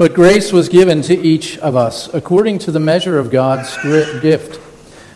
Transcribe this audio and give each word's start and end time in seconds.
But 0.00 0.14
grace 0.14 0.50
was 0.50 0.70
given 0.70 1.02
to 1.02 1.14
each 1.14 1.58
of 1.58 1.76
us 1.76 2.08
according 2.14 2.60
to 2.60 2.70
the 2.70 2.80
measure 2.80 3.18
of 3.18 3.30
God's 3.30 3.76
gift. 4.22 4.58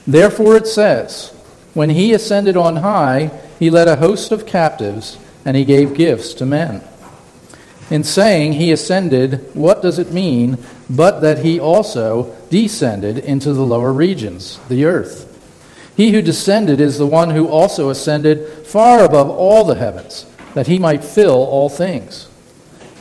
Therefore 0.07 0.57
it 0.57 0.67
says, 0.67 1.30
When 1.72 1.88
he 1.88 2.12
ascended 2.12 2.54
on 2.54 2.76
high, 2.76 3.31
he 3.58 3.70
led 3.70 3.89
a 3.89 3.97
host 3.97 4.31
of 4.31 4.44
captives, 4.44 5.17
and 5.42 5.57
he 5.57 5.65
gave 5.65 5.94
gifts 5.94 6.34
to 6.34 6.44
men. 6.44 6.83
In 7.89 8.05
saying 8.05 8.52
he 8.52 8.73
ascended, 8.73 9.55
what 9.55 9.80
does 9.80 9.98
it 9.98 10.12
mean 10.12 10.58
but 10.90 11.20
that 11.20 11.38
he 11.38 11.58
also 11.58 12.36
descended 12.50 13.16
into 13.16 13.54
the 13.54 13.64
lower 13.64 13.90
regions, 13.90 14.60
the 14.68 14.84
earth? 14.84 15.30
He 15.96 16.12
who 16.12 16.20
descended 16.20 16.78
is 16.78 16.98
the 16.98 17.06
one 17.06 17.30
who 17.30 17.48
also 17.48 17.88
ascended 17.88 18.66
far 18.66 19.02
above 19.02 19.30
all 19.30 19.64
the 19.64 19.76
heavens, 19.76 20.26
that 20.52 20.66
he 20.66 20.78
might 20.78 21.02
fill 21.02 21.42
all 21.42 21.70
things. 21.70 22.28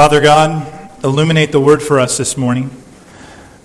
Father 0.00 0.22
God, 0.22 1.04
illuminate 1.04 1.52
the 1.52 1.60
word 1.60 1.82
for 1.82 2.00
us 2.00 2.16
this 2.16 2.34
morning. 2.34 2.70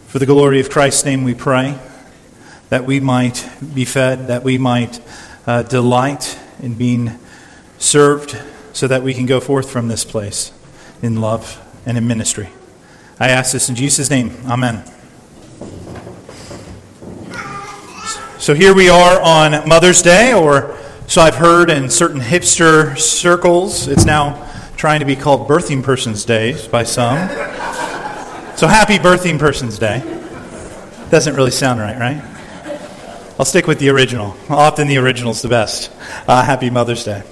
For 0.07 0.19
the 0.19 0.25
glory 0.25 0.59
of 0.59 0.69
Christ's 0.69 1.05
name 1.05 1.23
we 1.23 1.33
pray 1.33 1.79
that 2.67 2.83
we 2.83 2.99
might 2.99 3.49
be 3.73 3.85
fed, 3.85 4.27
that 4.27 4.43
we 4.43 4.57
might 4.57 4.99
uh, 5.47 5.63
delight 5.63 6.37
in 6.61 6.73
being 6.73 7.17
served, 7.77 8.37
so 8.73 8.85
that 8.85 9.01
we 9.01 9.13
can 9.13 9.25
go 9.25 9.39
forth 9.39 9.71
from 9.71 9.87
this 9.87 10.03
place 10.03 10.51
in 11.01 11.21
love 11.21 11.57
and 11.85 11.97
in 11.97 12.05
ministry. 12.05 12.49
I 13.17 13.29
ask 13.29 13.53
this 13.53 13.69
in 13.69 13.75
Jesus' 13.75 14.09
name. 14.09 14.35
Amen. 14.45 14.83
So 18.39 18.53
here 18.53 18.75
we 18.75 18.89
are 18.89 19.21
on 19.21 19.69
Mother's 19.69 20.01
Day, 20.01 20.33
or 20.33 20.77
so 21.07 21.21
I've 21.21 21.35
heard 21.35 21.69
in 21.69 21.89
certain 21.89 22.19
hipster 22.19 22.99
circles. 22.99 23.87
It's 23.87 24.03
now 24.03 24.41
trying 24.85 24.99
to 24.99 25.05
be 25.07 25.15
called 25.15 25.47
Birthing 25.47 25.81
Persons 25.81 26.25
Day 26.25 26.55
by 26.69 26.83
some. 26.83 27.27
So 28.55 28.67
happy 28.67 28.99
Birthing 28.99 29.39
Persons 29.39 29.79
Day. 29.79 30.03
Doesn't 31.09 31.33
really 31.33 31.49
sound 31.49 31.79
right, 31.79 31.97
right? 31.97 32.23
I'll 33.39 33.45
stick 33.45 33.65
with 33.65 33.79
the 33.79 33.89
original. 33.89 34.37
Often 34.47 34.87
the 34.87 34.97
original's 34.97 35.41
the 35.41 35.47
best. 35.47 35.91
Uh, 36.27 36.43
happy 36.43 36.69
Mother's 36.69 37.03
Day. 37.03 37.23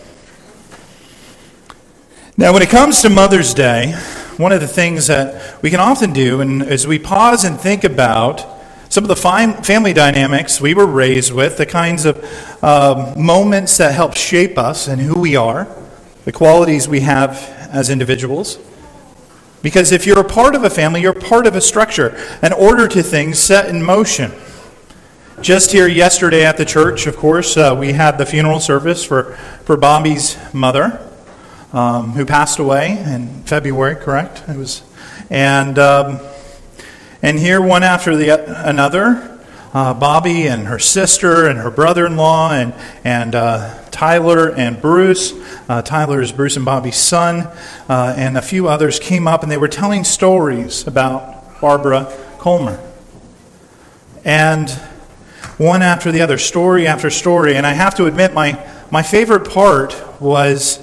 Now, 2.37 2.53
when 2.53 2.63
it 2.63 2.69
comes 2.69 3.03
to 3.03 3.11
Mother's 3.11 3.53
Day, 3.53 3.91
one 4.37 4.51
of 4.51 4.59
the 4.59 4.67
things 4.67 5.05
that 5.05 5.61
we 5.61 5.69
can 5.69 5.79
often 5.79 6.11
do, 6.11 6.41
and 6.41 6.63
as 6.63 6.87
we 6.87 6.97
pause 6.97 7.43
and 7.43 7.59
think 7.59 7.83
about 7.83 8.43
some 8.89 9.03
of 9.03 9.09
the 9.09 9.61
family 9.61 9.93
dynamics 9.93 10.59
we 10.59 10.73
were 10.73 10.87
raised 10.87 11.31
with, 11.31 11.57
the 11.57 11.67
kinds 11.67 12.05
of 12.05 12.17
uh, 12.63 13.13
moments 13.15 13.77
that 13.77 13.93
help 13.93 14.15
shape 14.15 14.57
us 14.57 14.87
and 14.87 14.99
who 14.99 15.19
we 15.19 15.35
are, 15.35 15.67
the 16.25 16.31
qualities 16.31 16.87
we 16.87 17.01
have 17.01 17.37
as 17.71 17.89
individuals. 17.89 18.57
Because 19.61 19.91
if 19.91 20.05
you're 20.05 20.19
a 20.19 20.23
part 20.23 20.55
of 20.55 20.63
a 20.63 20.69
family, 20.69 21.01
you're 21.01 21.13
part 21.13 21.47
of 21.47 21.55
a 21.55 21.61
structure, 21.61 22.17
an 22.41 22.53
order 22.53 22.87
to 22.87 23.01
things 23.01 23.39
set 23.39 23.69
in 23.69 23.81
motion. 23.81 24.31
Just 25.41 25.71
here 25.71 25.87
yesterday 25.87 26.45
at 26.45 26.57
the 26.57 26.65
church, 26.65 27.07
of 27.07 27.17
course, 27.17 27.57
uh, 27.57 27.75
we 27.77 27.93
had 27.93 28.17
the 28.17 28.25
funeral 28.25 28.59
service 28.59 29.03
for, 29.03 29.35
for 29.65 29.75
Bobby's 29.75 30.37
mother, 30.53 30.99
um, 31.73 32.11
who 32.11 32.25
passed 32.25 32.59
away 32.59 32.97
in 33.05 33.43
February, 33.43 33.95
correct? 33.95 34.43
It 34.47 34.57
was, 34.57 34.83
and, 35.29 35.79
um, 35.79 36.19
and 37.21 37.39
here, 37.39 37.61
one 37.61 37.83
after 37.83 38.15
the, 38.15 38.67
another, 38.67 39.32
uh, 39.73 39.93
Bobby 39.93 40.47
and 40.47 40.67
her 40.67 40.79
sister 40.79 41.47
and 41.47 41.59
her 41.59 41.71
brother 41.71 42.05
in 42.05 42.15
law 42.15 42.51
and, 42.51 42.73
and 43.03 43.33
uh, 43.33 43.83
Tyler 43.89 44.53
and 44.53 44.79
Bruce. 44.81 45.33
Uh, 45.67 45.81
Tyler 45.81 46.21
is 46.21 46.31
Bruce 46.31 46.55
and 46.55 46.65
Bobby's 46.65 46.95
son, 46.95 47.47
uh, 47.89 48.13
and 48.15 48.37
a 48.37 48.41
few 48.41 48.67
others 48.67 48.99
came 48.99 49.27
up 49.27 49.43
and 49.43 49.51
they 49.51 49.57
were 49.57 49.67
telling 49.67 50.03
stories 50.03 50.85
about 50.85 51.59
Barbara 51.59 52.11
Colmer. 52.37 52.79
And 54.23 54.69
one 55.57 55.81
after 55.81 56.11
the 56.11 56.21
other, 56.21 56.37
story 56.37 56.87
after 56.87 57.09
story. 57.09 57.55
And 57.55 57.65
I 57.65 57.73
have 57.73 57.95
to 57.95 58.05
admit, 58.05 58.33
my, 58.33 58.63
my 58.91 59.03
favorite 59.03 59.49
part 59.49 59.95
was 60.21 60.77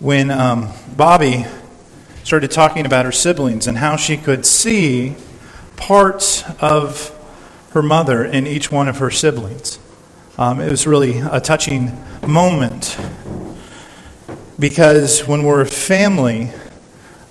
when 0.00 0.30
um, 0.30 0.72
Bobby 0.96 1.44
started 2.24 2.50
talking 2.50 2.86
about 2.86 3.04
her 3.04 3.12
siblings 3.12 3.66
and 3.66 3.78
how 3.78 3.96
she 3.96 4.16
could 4.16 4.44
see 4.44 5.16
parts 5.76 6.44
of 6.60 7.17
her 7.70 7.82
mother 7.82 8.24
and 8.24 8.46
each 8.48 8.72
one 8.72 8.88
of 8.88 8.98
her 8.98 9.10
siblings. 9.10 9.78
Um, 10.36 10.60
it 10.60 10.70
was 10.70 10.86
really 10.86 11.18
a 11.18 11.40
touching 11.40 11.92
moment 12.26 12.96
because 14.58 15.26
when 15.26 15.42
we're 15.42 15.60
a 15.60 15.66
family, 15.66 16.50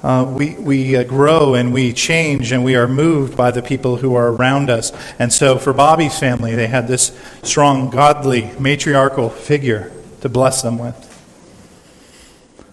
uh, 0.03 0.25
we, 0.28 0.56
we 0.56 0.96
uh, 0.96 1.03
grow 1.03 1.56
and 1.56 1.74
we 1.74 1.92
change 1.92 2.52
and 2.52 2.64
we 2.64 2.75
are 2.75 2.88
moved 2.88 3.36
by 3.36 3.52
the 3.52 3.62
people 3.62 3.98
who 3.98 4.16
are 4.16 4.31
around 4.31 4.70
us. 4.70 4.92
And 5.20 5.34
so 5.34 5.58
for 5.58 5.74
Bobby's 5.74 6.18
family, 6.18 6.56
they 6.56 6.68
had 6.68 6.88
this 6.88 7.18
strong, 7.44 7.90
godly, 7.90 8.52
matriarchal 8.59 9.30
figure 9.30 9.92
to 10.22 10.30
bless 10.30 10.62
them 10.62 10.78
with. 10.78 11.16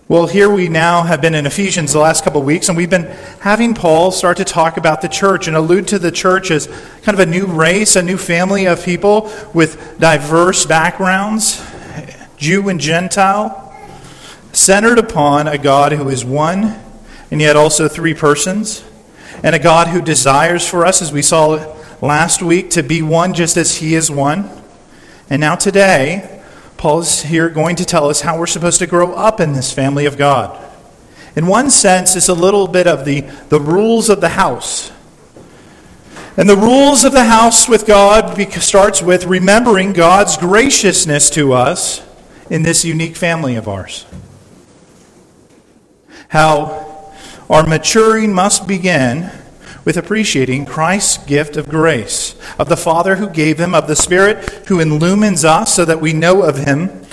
Well, 0.06 0.26
here 0.26 0.50
we 0.50 0.69
now 0.69 1.03
have 1.04 1.22
been 1.22 1.34
in 1.34 1.47
Ephesians 1.47 1.94
the 1.94 1.98
last 1.98 2.25
couple 2.25 2.42
of 2.42 2.47
weeks, 2.47 2.69
and 2.69 2.76
we've 2.76 2.91
been 2.91 3.04
having 3.41 3.72
Paul 3.72 4.10
start 4.10 4.37
to 4.37 4.44
talk 4.44 4.76
about 4.76 5.00
the 5.00 5.09
church 5.09 5.48
and 5.48 5.56
allude 5.56 5.88
to 5.88 5.98
the 5.98 6.12
church 6.12 6.50
as 6.50 6.66
kind 7.00 7.19
of 7.19 7.20
a 7.20 7.25
new 7.25 7.47
race, 7.47 7.97
a 7.97 8.03
new 8.03 8.19
family 8.19 8.66
of 8.66 8.84
people 8.84 9.32
with 9.54 9.98
diverse 9.98 10.66
backgrounds, 10.66 11.65
Jew 12.37 12.69
and 12.69 12.78
Gentile, 12.78 13.75
centered 14.53 14.98
upon 14.98 15.47
a 15.47 15.56
God 15.56 15.92
who 15.92 16.10
is 16.10 16.22
one 16.22 16.78
and 17.31 17.41
yet 17.41 17.56
also 17.56 17.88
three 17.88 18.12
persons, 18.12 18.84
and 19.42 19.54
a 19.54 19.59
God 19.59 19.88
who 19.88 20.03
desires 20.03 20.69
for 20.69 20.84
us, 20.84 21.00
as 21.00 21.15
we 21.15 21.22
saw 21.22 21.75
last 22.03 22.42
week, 22.42 22.69
to 22.72 22.82
be 22.82 23.00
one 23.00 23.32
just 23.32 23.56
as 23.56 23.78
he 23.78 23.94
is 23.94 24.10
one. 24.10 24.50
And 25.31 25.41
now 25.41 25.54
today, 25.54 26.34
Paul 26.84 27.00
is 27.00 27.22
here 27.22 27.49
going 27.49 27.77
to 27.77 27.87
tell 27.87 28.11
us 28.11 28.21
how 28.21 28.39
we're 28.39 28.47
supposed 28.47 28.78
to 28.81 28.87
grow 28.87 29.15
up 29.15 29.41
in 29.41 29.55
this 29.55 29.72
family 29.72 30.05
of 30.05 30.19
God. 30.19 30.62
In 31.34 31.47
one 31.47 31.71
sense, 31.71 32.15
it's 32.15 32.28
a 32.28 32.34
little 32.34 32.69
bit 32.69 32.87
of 32.87 33.06
the, 33.06 33.22
the 33.49 33.59
rules 33.59 34.11
of 34.11 34.21
the 34.21 34.28
house. 34.28 34.93
And 36.36 36.47
the 36.47 36.59
rules 36.59 37.07
of 37.07 37.13
the 37.13 37.25
house 37.25 37.71
with 37.71 37.86
God 37.86 38.39
starts 38.60 39.01
with 39.01 39.25
remembering 39.25 39.95
God's 39.95 40.36
graciousness 40.36 41.31
to 41.31 41.54
us 41.54 42.07
in 42.51 42.65
this 42.65 42.84
unique 42.84 43.16
family 43.16 43.57
of 43.57 43.66
ours. 43.66 44.04
How 46.28 47.15
our 47.48 47.66
maturing 47.66 48.34
must 48.34 48.69
begin 48.69 49.31
with 49.84 49.97
appreciating 49.97 50.66
Christ's 50.66 51.25
gift 51.27 51.57
of 51.57 51.69
grace, 51.69 52.34
of 52.59 52.69
the 52.69 52.77
Father 52.77 53.16
who 53.16 53.28
gave 53.28 53.59
him, 53.59 53.75
of 53.75 53.86
the 53.86 53.97
Spirit 53.97 54.39
who 54.69 54.81
illumines 54.81 55.45
us 55.45 55.75
so 55.75 55.84
that 55.84 56.01
we 56.01 56.13
know 56.13 56.42
of 56.42 56.59
him. 56.59 57.04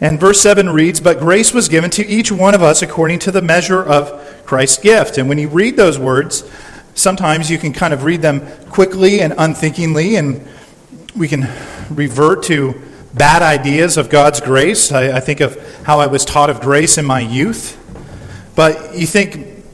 And 0.00 0.20
verse 0.20 0.40
7 0.40 0.68
reads, 0.70 1.00
But 1.00 1.18
grace 1.18 1.52
was 1.52 1.68
given 1.68 1.90
to 1.90 2.06
each 2.06 2.30
one 2.30 2.54
of 2.54 2.62
us 2.62 2.82
according 2.82 3.20
to 3.20 3.30
the 3.30 3.42
measure 3.42 3.82
of 3.82 4.44
Christ's 4.44 4.78
gift. 4.78 5.18
And 5.18 5.28
when 5.28 5.38
you 5.38 5.48
read 5.48 5.76
those 5.76 5.98
words, 5.98 6.48
sometimes 6.94 7.50
you 7.50 7.58
can 7.58 7.72
kind 7.72 7.92
of 7.92 8.04
read 8.04 8.22
them 8.22 8.46
quickly 8.70 9.20
and 9.20 9.34
unthinkingly, 9.36 10.16
and 10.16 10.46
we 11.16 11.28
can 11.28 11.48
revert 11.90 12.44
to 12.44 12.80
bad 13.14 13.42
ideas 13.42 13.96
of 13.96 14.10
God's 14.10 14.40
grace. 14.40 14.92
I, 14.92 15.16
I 15.16 15.20
think 15.20 15.40
of 15.40 15.56
how 15.84 15.98
I 15.98 16.06
was 16.06 16.24
taught 16.24 16.50
of 16.50 16.60
grace 16.60 16.98
in 16.98 17.04
my 17.04 17.20
youth. 17.20 17.76
But 18.54 18.96
you 18.96 19.06
think, 19.06 19.64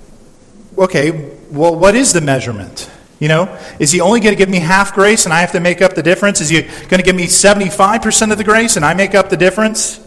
okay, 0.78 1.33
well, 1.50 1.76
what 1.76 1.94
is 1.94 2.12
the 2.12 2.20
measurement? 2.20 2.90
You 3.20 3.28
know, 3.28 3.58
is 3.78 3.92
he 3.92 4.00
only 4.00 4.20
going 4.20 4.34
to 4.34 4.38
give 4.38 4.48
me 4.48 4.58
half 4.58 4.94
grace 4.94 5.24
and 5.24 5.32
I 5.32 5.40
have 5.40 5.52
to 5.52 5.60
make 5.60 5.80
up 5.80 5.94
the 5.94 6.02
difference? 6.02 6.40
Is 6.40 6.48
he 6.48 6.62
going 6.62 6.98
to 6.98 7.02
give 7.02 7.14
me 7.14 7.24
75% 7.26 8.32
of 8.32 8.38
the 8.38 8.44
grace 8.44 8.76
and 8.76 8.84
I 8.84 8.94
make 8.94 9.14
up 9.14 9.30
the 9.30 9.36
difference? 9.36 10.00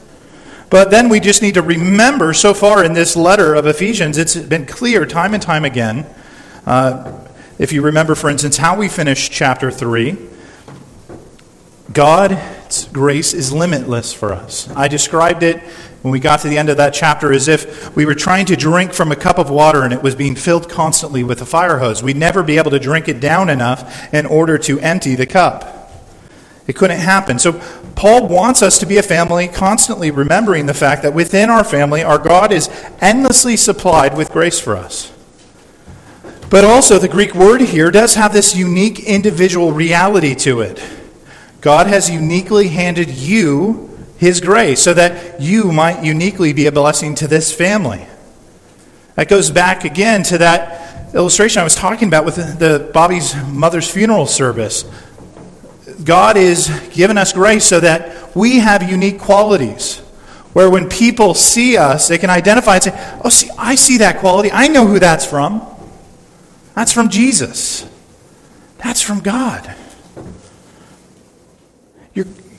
But 0.69 0.91
then 0.91 1.07
we 1.07 1.19
just 1.19 1.41
need 1.41 1.53
to 1.53 1.61
remember 1.61 2.33
so 2.33 2.53
far 2.53 2.83
in 2.83 2.93
this 2.93 3.15
letter 3.15 3.55
of 3.55 3.65
Ephesians, 3.65 4.17
it's 4.17 4.35
been 4.35 4.65
clear 4.65 5.05
time 5.05 5.33
and 5.33 5.41
time 5.41 5.63
again. 5.63 6.05
Uh, 6.65 7.25
if 7.57 7.71
you 7.71 7.81
remember, 7.81 8.15
for 8.15 8.29
instance, 8.29 8.57
how 8.57 8.77
we 8.77 8.89
finished 8.89 9.31
chapter 9.31 9.71
3, 9.71 10.17
God's 11.93 12.87
grace 12.89 13.33
is 13.33 13.53
limitless 13.53 14.13
for 14.13 14.33
us. 14.33 14.69
I 14.75 14.89
described 14.89 15.41
it 15.41 15.63
when 16.07 16.13
we 16.13 16.21
got 16.21 16.39
to 16.39 16.47
the 16.47 16.57
end 16.57 16.69
of 16.69 16.77
that 16.77 16.93
chapter 16.93 17.33
as 17.33 17.49
if 17.49 17.93
we 17.93 18.05
were 18.05 18.15
trying 18.15 18.45
to 18.45 18.55
drink 18.55 18.93
from 18.93 19.11
a 19.11 19.15
cup 19.15 19.37
of 19.37 19.49
water 19.49 19.83
and 19.83 19.91
it 19.91 20.01
was 20.01 20.15
being 20.15 20.35
filled 20.35 20.69
constantly 20.69 21.21
with 21.21 21.41
a 21.41 21.45
fire 21.45 21.79
hose. 21.79 22.01
We'd 22.01 22.15
never 22.15 22.43
be 22.43 22.57
able 22.57 22.71
to 22.71 22.79
drink 22.79 23.09
it 23.09 23.19
down 23.19 23.49
enough 23.49 24.13
in 24.13 24.25
order 24.25 24.57
to 24.59 24.79
empty 24.79 25.15
the 25.15 25.25
cup. 25.25 25.91
It 26.65 26.77
couldn't 26.77 27.01
happen. 27.01 27.39
So, 27.39 27.61
Paul 27.95 28.29
wants 28.29 28.61
us 28.61 28.79
to 28.79 28.85
be 28.85 28.97
a 28.97 29.03
family, 29.03 29.49
constantly 29.49 30.09
remembering 30.09 30.65
the 30.65 30.73
fact 30.73 31.03
that 31.03 31.13
within 31.13 31.49
our 31.49 31.65
family, 31.65 32.03
our 32.03 32.19
God 32.19 32.53
is 32.53 32.69
endlessly 33.01 33.57
supplied 33.57 34.15
with 34.15 34.31
grace 34.31 34.61
for 34.61 34.77
us. 34.77 35.11
But 36.49 36.63
also, 36.63 36.99
the 36.99 37.09
Greek 37.09 37.35
word 37.35 37.59
here 37.59 37.91
does 37.91 38.15
have 38.15 38.31
this 38.31 38.55
unique 38.55 39.01
individual 39.01 39.73
reality 39.73 40.35
to 40.35 40.61
it. 40.61 40.81
God 41.59 41.87
has 41.87 42.09
uniquely 42.09 42.69
handed 42.69 43.09
you 43.09 43.96
his 44.17 44.41
grace 44.41 44.81
so 44.81 44.93
that 44.93 45.39
you 45.41 45.71
might 45.71 46.03
uniquely 46.03 46.53
be 46.53 46.65
a 46.65 46.71
blessing 46.71 47.15
to 47.15 47.27
this 47.27 47.53
family. 47.53 48.05
That 49.15 49.27
goes 49.27 49.49
back 49.49 49.83
again 49.83 50.23
to 50.23 50.37
that 50.39 51.15
illustration 51.15 51.61
I 51.61 51.63
was 51.63 51.75
talking 51.75 52.07
about 52.07 52.25
with 52.25 52.35
the, 52.35 52.67
the 52.67 52.91
Bobby's 52.91 53.35
mother's 53.47 53.89
funeral 53.89 54.25
service. 54.25 54.85
God 56.03 56.37
is 56.37 56.69
giving 56.93 57.17
us 57.17 57.33
grace 57.33 57.65
so 57.65 57.79
that 57.79 58.35
we 58.35 58.59
have 58.59 58.89
unique 58.89 59.19
qualities. 59.19 59.99
Where 60.53 60.69
when 60.69 60.89
people 60.89 61.33
see 61.33 61.77
us, 61.77 62.07
they 62.07 62.17
can 62.17 62.29
identify 62.29 62.75
and 62.75 62.83
say, 62.83 63.19
Oh, 63.23 63.29
see, 63.29 63.49
I 63.57 63.75
see 63.75 63.97
that 63.99 64.19
quality. 64.19 64.51
I 64.51 64.67
know 64.67 64.87
who 64.87 64.99
that's 64.99 65.25
from. 65.25 65.65
That's 66.75 66.91
from 66.91 67.09
Jesus. 67.09 67.87
That's 68.77 69.01
from 69.01 69.19
God. 69.19 69.75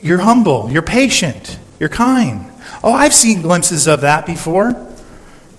You're, 0.03 0.19
humble. 0.19 0.71
You're 0.71 0.83
patient. 0.83 1.59
You're 1.81 1.89
kind. 1.89 2.51
Oh, 2.83 2.93
I've 2.93 3.15
seen 3.15 3.43
glimpses 3.43 3.87
of 3.87 4.03
that 4.03 4.27
before 4.27 4.87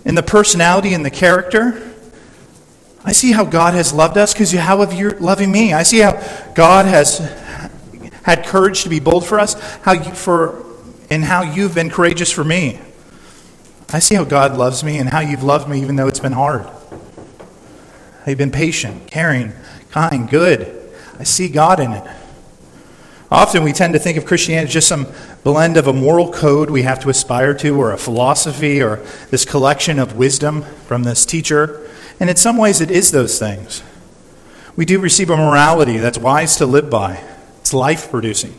in 0.06 0.16
the 0.16 0.24
personality 0.24 0.94
and 0.94 1.06
the 1.06 1.12
character. 1.12 1.86
I 3.04 3.12
see 3.12 3.32
how 3.32 3.46
God 3.46 3.74
has 3.74 3.94
loved 3.94 4.18
us 4.18 4.34
because 4.34 4.52
how 4.52 4.80
have 4.80 4.94
you 4.94 5.12
loving 5.12 5.52
me? 5.52 5.74
I 5.74 5.84
see 5.84 6.00
how 6.00 6.22
God 6.54 6.86
has 6.86 7.20
had 8.24 8.46
courage 8.46 8.84
to 8.84 8.90
be 8.90 9.00
bold 9.00 9.26
for 9.26 9.40
us, 9.40 9.54
how 9.82 9.94
you, 9.94 10.12
for 10.12 10.66
and 11.10 11.24
how 11.24 11.42
you've 11.42 11.74
been 11.74 11.90
courageous 11.90 12.32
for 12.32 12.44
me. 12.44 12.80
I 13.92 14.00
see 14.00 14.16
how 14.16 14.24
God 14.24 14.58
loves 14.58 14.84
me 14.84 15.00
and 15.00 15.10
how 15.10 15.20
you've 15.22 15.44
loved 15.44 15.68
me 15.68 15.82
even 15.82 15.96
though 15.96 16.08
it's 16.08 16.20
been 16.20 16.34
hard. 16.34 16.62
How 16.62 18.26
you've 18.28 18.38
been 18.38 18.52
patient, 18.52 19.08
caring, 19.08 19.54
kind, 19.92 20.30
good. 20.30 20.76
I 21.18 21.24
see 21.24 21.50
God 21.50 21.80
in 21.80 21.92
it. 21.94 22.04
Often 23.32 23.64
we 23.64 23.74
tend 23.74 23.94
to 23.94 24.00
think 24.00 24.18
of 24.18 24.26
Christianity 24.26 24.68
as 24.68 24.74
just 24.74 24.88
some 24.88 25.08
blend 25.44 25.78
of 25.78 25.86
a 25.86 25.94
moral 25.94 26.32
code 26.32 26.72
we 26.72 26.82
have 26.82 27.00
to 27.02 27.10
aspire 27.10 27.54
to, 27.56 27.80
or 27.80 27.92
a 27.92 27.98
philosophy, 27.98 28.82
or 28.82 28.98
this 29.30 29.46
collection 29.46 30.00
of 30.00 30.16
wisdom 30.16 30.64
from 30.88 31.04
this 31.04 31.26
teacher. 31.26 31.88
And 32.20 32.30
in 32.30 32.36
some 32.36 32.58
ways, 32.58 32.82
it 32.82 32.90
is 32.90 33.12
those 33.12 33.38
things. 33.38 33.84
We 34.76 34.86
do 34.86 35.00
receive 35.00 35.30
a 35.30 35.38
morality 35.38 35.98
that's 35.98 36.18
wise 36.18 36.56
to 36.58 36.66
live 36.66 36.90
by, 36.90 37.24
it's 37.60 37.74
life 37.74 38.10
producing. 38.10 38.56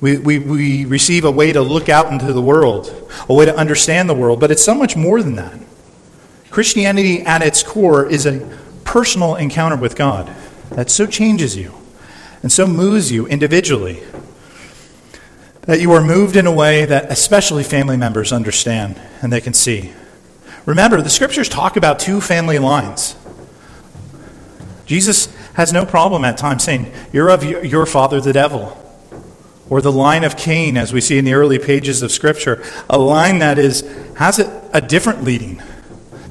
We, 0.00 0.16
we, 0.16 0.38
we 0.38 0.84
receive 0.86 1.26
a 1.26 1.30
way 1.30 1.52
to 1.52 1.60
look 1.60 1.90
out 1.90 2.10
into 2.10 2.32
the 2.32 2.40
world, 2.40 3.12
a 3.28 3.34
way 3.34 3.44
to 3.44 3.54
understand 3.54 4.08
the 4.08 4.14
world, 4.14 4.40
but 4.40 4.50
it's 4.50 4.64
so 4.64 4.74
much 4.74 4.96
more 4.96 5.22
than 5.22 5.34
that. 5.34 5.60
Christianity, 6.50 7.20
at 7.20 7.42
its 7.42 7.62
core, 7.62 8.06
is 8.06 8.24
a 8.24 8.58
personal 8.84 9.36
encounter 9.36 9.76
with 9.76 9.94
God 9.94 10.34
that 10.70 10.90
so 10.90 11.06
changes 11.06 11.54
you 11.54 11.74
and 12.42 12.50
so 12.50 12.66
moves 12.66 13.12
you 13.12 13.26
individually 13.26 14.02
that 15.62 15.80
you 15.80 15.92
are 15.92 16.02
moved 16.02 16.36
in 16.36 16.46
a 16.46 16.52
way 16.52 16.84
that 16.84 17.10
especially 17.10 17.62
family 17.62 17.96
members 17.96 18.32
understand 18.32 19.00
and 19.22 19.32
they 19.32 19.40
can 19.40 19.54
see. 19.54 19.92
Remember, 20.66 21.00
the 21.02 21.10
scriptures 21.10 21.48
talk 21.48 21.76
about 21.76 21.98
two 21.98 22.20
family 22.20 22.58
lines. 22.58 23.16
Jesus 24.86 25.34
has 25.54 25.72
no 25.72 25.86
problem 25.86 26.24
at 26.24 26.36
times 26.36 26.64
saying, 26.64 26.90
You're 27.12 27.30
of 27.30 27.44
your 27.44 27.86
father, 27.86 28.20
the 28.20 28.32
devil. 28.32 28.76
Or 29.68 29.80
the 29.80 29.92
line 29.92 30.24
of 30.24 30.36
Cain, 30.36 30.76
as 30.76 30.92
we 30.92 31.00
see 31.00 31.16
in 31.16 31.24
the 31.24 31.34
early 31.34 31.60
pages 31.60 32.02
of 32.02 32.10
Scripture, 32.10 32.64
a 32.88 32.98
line 32.98 33.38
that 33.38 33.56
is, 33.56 33.82
has 34.16 34.40
a, 34.40 34.68
a 34.72 34.80
different 34.80 35.22
leading, 35.22 35.62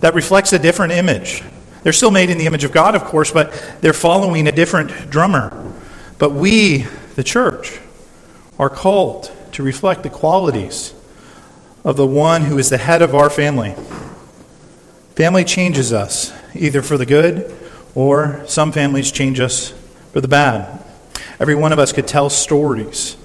that 0.01 0.13
reflects 0.13 0.51
a 0.51 0.59
different 0.59 0.91
image. 0.91 1.41
They're 1.83 1.93
still 1.93 2.11
made 2.11 2.29
in 2.29 2.37
the 2.37 2.45
image 2.45 2.65
of 2.65 2.73
God, 2.73 2.95
of 2.95 3.05
course, 3.05 3.31
but 3.31 3.53
they're 3.79 3.93
following 3.93 4.47
a 4.47 4.51
different 4.51 5.09
drummer. 5.09 5.58
But 6.19 6.33
we, 6.33 6.85
the 7.15 7.23
church, 7.23 7.79
are 8.59 8.69
called 8.69 9.31
to 9.53 9.63
reflect 9.63 10.03
the 10.03 10.09
qualities 10.09 10.93
of 11.83 11.95
the 11.95 12.05
one 12.05 12.43
who 12.43 12.57
is 12.57 12.69
the 12.69 12.77
head 12.77 13.01
of 13.01 13.15
our 13.15 13.29
family. 13.29 13.73
Family 15.15 15.45
changes 15.45 15.91
us, 15.91 16.33
either 16.53 16.81
for 16.81 16.97
the 16.97 17.05
good 17.05 17.55
or 17.95 18.43
some 18.47 18.71
families 18.71 19.11
change 19.11 19.39
us 19.39 19.69
for 20.11 20.19
the 20.21 20.27
bad. 20.27 20.83
Every 21.39 21.55
one 21.55 21.71
of 21.71 21.79
us 21.79 21.93
could 21.93 22.07
tell 22.07 22.29
stories 22.29 23.15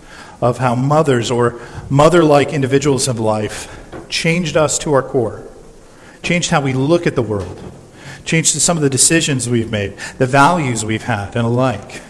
of 0.41 0.59
how 0.59 0.77
mothers 0.77 1.31
or 1.31 1.61
mother 1.91 2.23
like 2.23 2.53
individuals 2.53 3.09
of 3.09 3.19
life 3.19 3.69
changed 4.09 4.57
us 4.57 4.79
to 4.79 4.93
our 4.93 5.03
core, 5.03 5.43
changed 6.23 6.51
how 6.51 6.61
we 6.61 6.73
look 6.73 7.09
at 7.09 7.17
the 7.17 7.23
world, 7.23 7.61
changed 8.25 8.51
some 8.51 8.77
of 8.77 8.83
the 8.83 8.91
decisions 8.91 9.49
we've 9.49 9.71
made, 9.71 9.97
the 10.19 10.27
values 10.27 10.85
we've 10.85 11.05
had, 11.05 11.35
and 11.35 11.45
alike. 11.45 12.03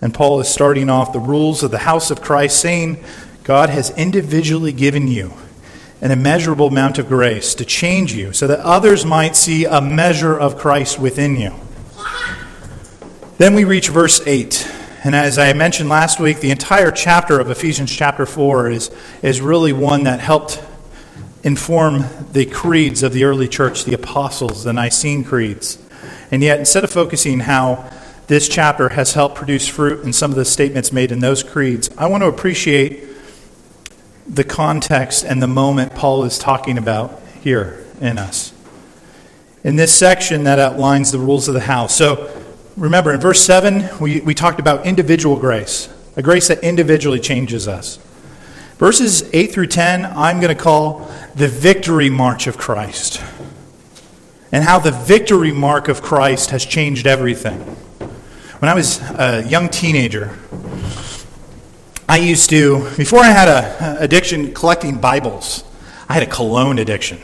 And 0.00 0.14
Paul 0.14 0.40
is 0.40 0.48
starting 0.48 0.88
off 0.88 1.12
the 1.12 1.18
rules 1.18 1.62
of 1.62 1.70
the 1.70 1.78
house 1.78 2.10
of 2.10 2.22
Christ, 2.22 2.60
saying, 2.60 3.02
God 3.42 3.70
has 3.70 3.90
individually 3.90 4.72
given 4.72 5.08
you 5.08 5.32
an 6.00 6.10
immeasurable 6.10 6.68
amount 6.68 6.98
of 6.98 7.08
grace 7.08 7.54
to 7.56 7.64
change 7.64 8.12
you 8.12 8.32
so 8.32 8.46
that 8.46 8.60
others 8.60 9.04
might 9.04 9.34
see 9.34 9.64
a 9.64 9.80
measure 9.80 10.38
of 10.38 10.56
Christ 10.56 10.98
within 10.98 11.36
you. 11.36 11.54
Then 13.38 13.54
we 13.54 13.64
reach 13.64 13.88
verse 13.88 14.20
8. 14.26 14.70
And 15.04 15.14
as 15.14 15.38
I 15.38 15.52
mentioned 15.52 15.88
last 15.88 16.20
week, 16.20 16.40
the 16.40 16.50
entire 16.50 16.90
chapter 16.90 17.40
of 17.40 17.50
Ephesians 17.50 17.90
chapter 17.90 18.26
4 18.26 18.70
is, 18.70 18.90
is 19.22 19.40
really 19.40 19.72
one 19.72 20.04
that 20.04 20.20
helped 20.20 20.62
inform 21.42 22.04
the 22.32 22.46
creeds 22.46 23.02
of 23.02 23.12
the 23.12 23.24
early 23.24 23.48
church, 23.48 23.84
the 23.84 23.94
apostles, 23.94 24.64
the 24.64 24.72
Nicene 24.72 25.24
creeds. 25.24 25.78
And 26.30 26.42
yet, 26.42 26.58
instead 26.58 26.84
of 26.84 26.90
focusing 26.90 27.40
how 27.40 27.90
this 28.28 28.46
chapter 28.46 28.90
has 28.90 29.14
helped 29.14 29.36
produce 29.36 29.66
fruit 29.66 30.04
in 30.04 30.12
some 30.12 30.30
of 30.30 30.36
the 30.36 30.44
statements 30.44 30.92
made 30.92 31.10
in 31.10 31.20
those 31.20 31.42
creeds. 31.42 31.88
I 31.96 32.06
want 32.06 32.22
to 32.22 32.28
appreciate 32.28 33.04
the 34.28 34.44
context 34.44 35.24
and 35.24 35.42
the 35.42 35.46
moment 35.46 35.94
Paul 35.94 36.24
is 36.24 36.38
talking 36.38 36.76
about 36.76 37.20
here 37.42 37.84
in 38.02 38.18
us. 38.18 38.52
In 39.64 39.76
this 39.76 39.94
section 39.94 40.44
that 40.44 40.58
outlines 40.58 41.10
the 41.10 41.18
rules 41.18 41.48
of 41.48 41.54
the 41.54 41.60
house. 41.60 41.96
So 41.96 42.30
remember, 42.76 43.14
in 43.14 43.20
verse 43.20 43.40
7, 43.40 43.98
we, 43.98 44.20
we 44.20 44.34
talked 44.34 44.60
about 44.60 44.84
individual 44.84 45.36
grace, 45.36 45.88
a 46.14 46.20
grace 46.20 46.48
that 46.48 46.62
individually 46.62 47.20
changes 47.20 47.66
us. 47.66 47.96
Verses 48.76 49.28
8 49.32 49.52
through 49.52 49.68
10, 49.68 50.04
I'm 50.04 50.38
going 50.38 50.54
to 50.54 50.62
call 50.62 51.10
the 51.34 51.48
victory 51.48 52.10
march 52.10 52.46
of 52.46 52.58
Christ, 52.58 53.22
and 54.52 54.64
how 54.64 54.78
the 54.78 54.92
victory 54.92 55.50
mark 55.50 55.88
of 55.88 56.02
Christ 56.02 56.50
has 56.50 56.66
changed 56.66 57.06
everything. 57.06 57.76
When 58.58 58.68
I 58.68 58.74
was 58.74 59.00
a 59.00 59.44
young 59.48 59.68
teenager, 59.68 60.36
I 62.08 62.16
used 62.16 62.50
to, 62.50 62.90
before 62.96 63.20
I 63.20 63.30
had 63.30 63.46
an 63.46 63.98
addiction 63.98 64.52
collecting 64.52 64.98
Bibles, 64.98 65.62
I 66.08 66.14
had 66.14 66.24
a 66.24 66.26
cologne 66.26 66.80
addiction. 66.80 67.20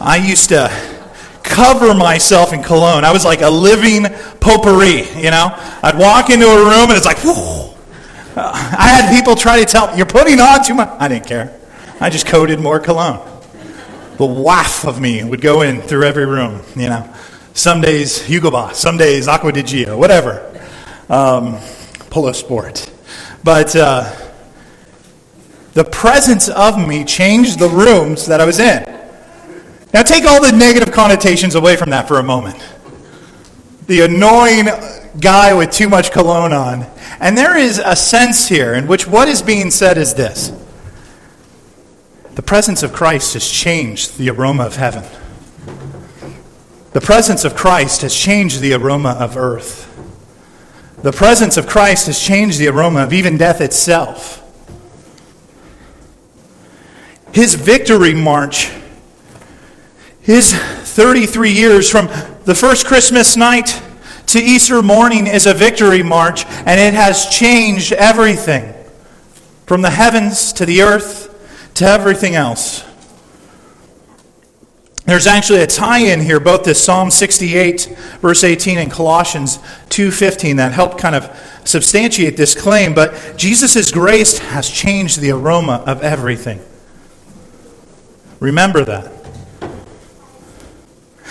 I 0.00 0.18
used 0.18 0.50
to 0.50 0.70
cover 1.42 1.92
myself 1.92 2.52
in 2.52 2.62
cologne. 2.62 3.04
I 3.04 3.12
was 3.12 3.24
like 3.24 3.42
a 3.42 3.50
living 3.50 4.04
potpourri, 4.38 5.08
you 5.20 5.32
know? 5.32 5.50
I'd 5.82 5.98
walk 5.98 6.30
into 6.30 6.46
a 6.46 6.56
room 6.56 6.88
and 6.88 6.92
it's 6.92 7.04
like, 7.04 7.24
whoo. 7.24 7.74
I 8.36 8.88
had 8.90 9.10
people 9.12 9.34
try 9.34 9.58
to 9.58 9.64
tell 9.64 9.90
me, 9.90 9.96
you're 9.96 10.06
putting 10.06 10.38
on 10.38 10.62
too 10.64 10.74
much. 10.74 10.90
I 11.00 11.08
didn't 11.08 11.26
care. 11.26 11.58
I 12.00 12.10
just 12.10 12.26
coated 12.26 12.60
more 12.60 12.78
cologne. 12.78 13.28
The 14.18 14.26
waft 14.26 14.84
of 14.84 15.00
me 15.00 15.24
would 15.24 15.40
go 15.40 15.62
in 15.62 15.82
through 15.82 16.04
every 16.04 16.26
room, 16.26 16.62
you 16.76 16.90
know? 16.90 17.12
Some 17.54 17.80
days 17.80 18.20
Hugo 18.20 18.50
Boss, 18.50 18.78
some 18.78 18.96
days 18.96 19.28
Acqua 19.28 19.52
di 19.52 19.62
Gio, 19.62 19.96
whatever. 19.96 20.50
Um, 21.08 21.58
Polo 22.10 22.32
Sport. 22.32 22.90
But 23.42 23.74
uh, 23.74 24.12
the 25.72 25.84
presence 25.84 26.48
of 26.48 26.76
me 26.78 27.04
changed 27.04 27.58
the 27.58 27.68
rooms 27.68 28.26
that 28.26 28.40
I 28.40 28.44
was 28.44 28.60
in. 28.60 28.82
Now, 29.92 30.02
take 30.02 30.24
all 30.24 30.42
the 30.42 30.50
negative 30.50 30.92
connotations 30.92 31.54
away 31.54 31.76
from 31.76 31.90
that 31.90 32.08
for 32.08 32.18
a 32.18 32.22
moment. 32.22 32.60
the 33.86 34.00
annoying 34.00 34.66
guy 35.20 35.54
with 35.54 35.70
too 35.70 35.88
much 35.88 36.10
cologne 36.10 36.52
on. 36.52 36.86
And 37.20 37.36
there 37.36 37.56
is 37.56 37.80
a 37.84 37.94
sense 37.94 38.48
here 38.48 38.74
in 38.74 38.86
which 38.86 39.06
what 39.06 39.28
is 39.28 39.42
being 39.42 39.70
said 39.70 39.98
is 39.98 40.14
this 40.14 40.52
the 42.34 42.42
presence 42.42 42.82
of 42.82 42.92
Christ 42.92 43.34
has 43.34 43.48
changed 43.48 44.18
the 44.18 44.28
aroma 44.30 44.64
of 44.64 44.76
heaven. 44.76 45.04
The 46.94 47.00
presence 47.00 47.44
of 47.44 47.56
Christ 47.56 48.02
has 48.02 48.14
changed 48.14 48.60
the 48.60 48.72
aroma 48.72 49.16
of 49.18 49.36
earth. 49.36 49.90
The 51.02 51.10
presence 51.10 51.56
of 51.56 51.66
Christ 51.66 52.06
has 52.06 52.20
changed 52.20 52.60
the 52.60 52.68
aroma 52.68 53.02
of 53.02 53.12
even 53.12 53.36
death 53.36 53.60
itself. 53.60 54.40
His 57.32 57.56
victory 57.56 58.14
march, 58.14 58.70
his 60.20 60.54
33 60.54 61.50
years 61.50 61.90
from 61.90 62.06
the 62.44 62.54
first 62.54 62.86
Christmas 62.86 63.36
night 63.36 63.82
to 64.26 64.38
Easter 64.38 64.80
morning 64.80 65.26
is 65.26 65.46
a 65.46 65.52
victory 65.52 66.04
march, 66.04 66.46
and 66.46 66.78
it 66.78 66.94
has 66.94 67.26
changed 67.26 67.92
everything 67.92 68.72
from 69.66 69.82
the 69.82 69.90
heavens 69.90 70.52
to 70.52 70.64
the 70.64 70.82
earth 70.82 71.72
to 71.74 71.86
everything 71.86 72.36
else. 72.36 72.84
There's 75.06 75.26
actually 75.26 75.60
a 75.60 75.66
tie-in 75.66 76.20
here, 76.20 76.40
both 76.40 76.62
to 76.62 76.74
Psalm 76.74 77.10
68, 77.10 77.94
verse 78.20 78.42
18, 78.42 78.78
and 78.78 78.90
Colossians 78.90 79.58
2.15 79.90 80.56
that 80.56 80.72
help 80.72 80.98
kind 80.98 81.14
of 81.14 81.30
substantiate 81.64 82.38
this 82.38 82.54
claim. 82.54 82.94
But 82.94 83.36
Jesus' 83.36 83.90
grace 83.90 84.38
has 84.38 84.70
changed 84.70 85.20
the 85.20 85.30
aroma 85.30 85.84
of 85.86 86.02
everything. 86.02 86.60
Remember 88.40 88.82
that. 88.84 89.12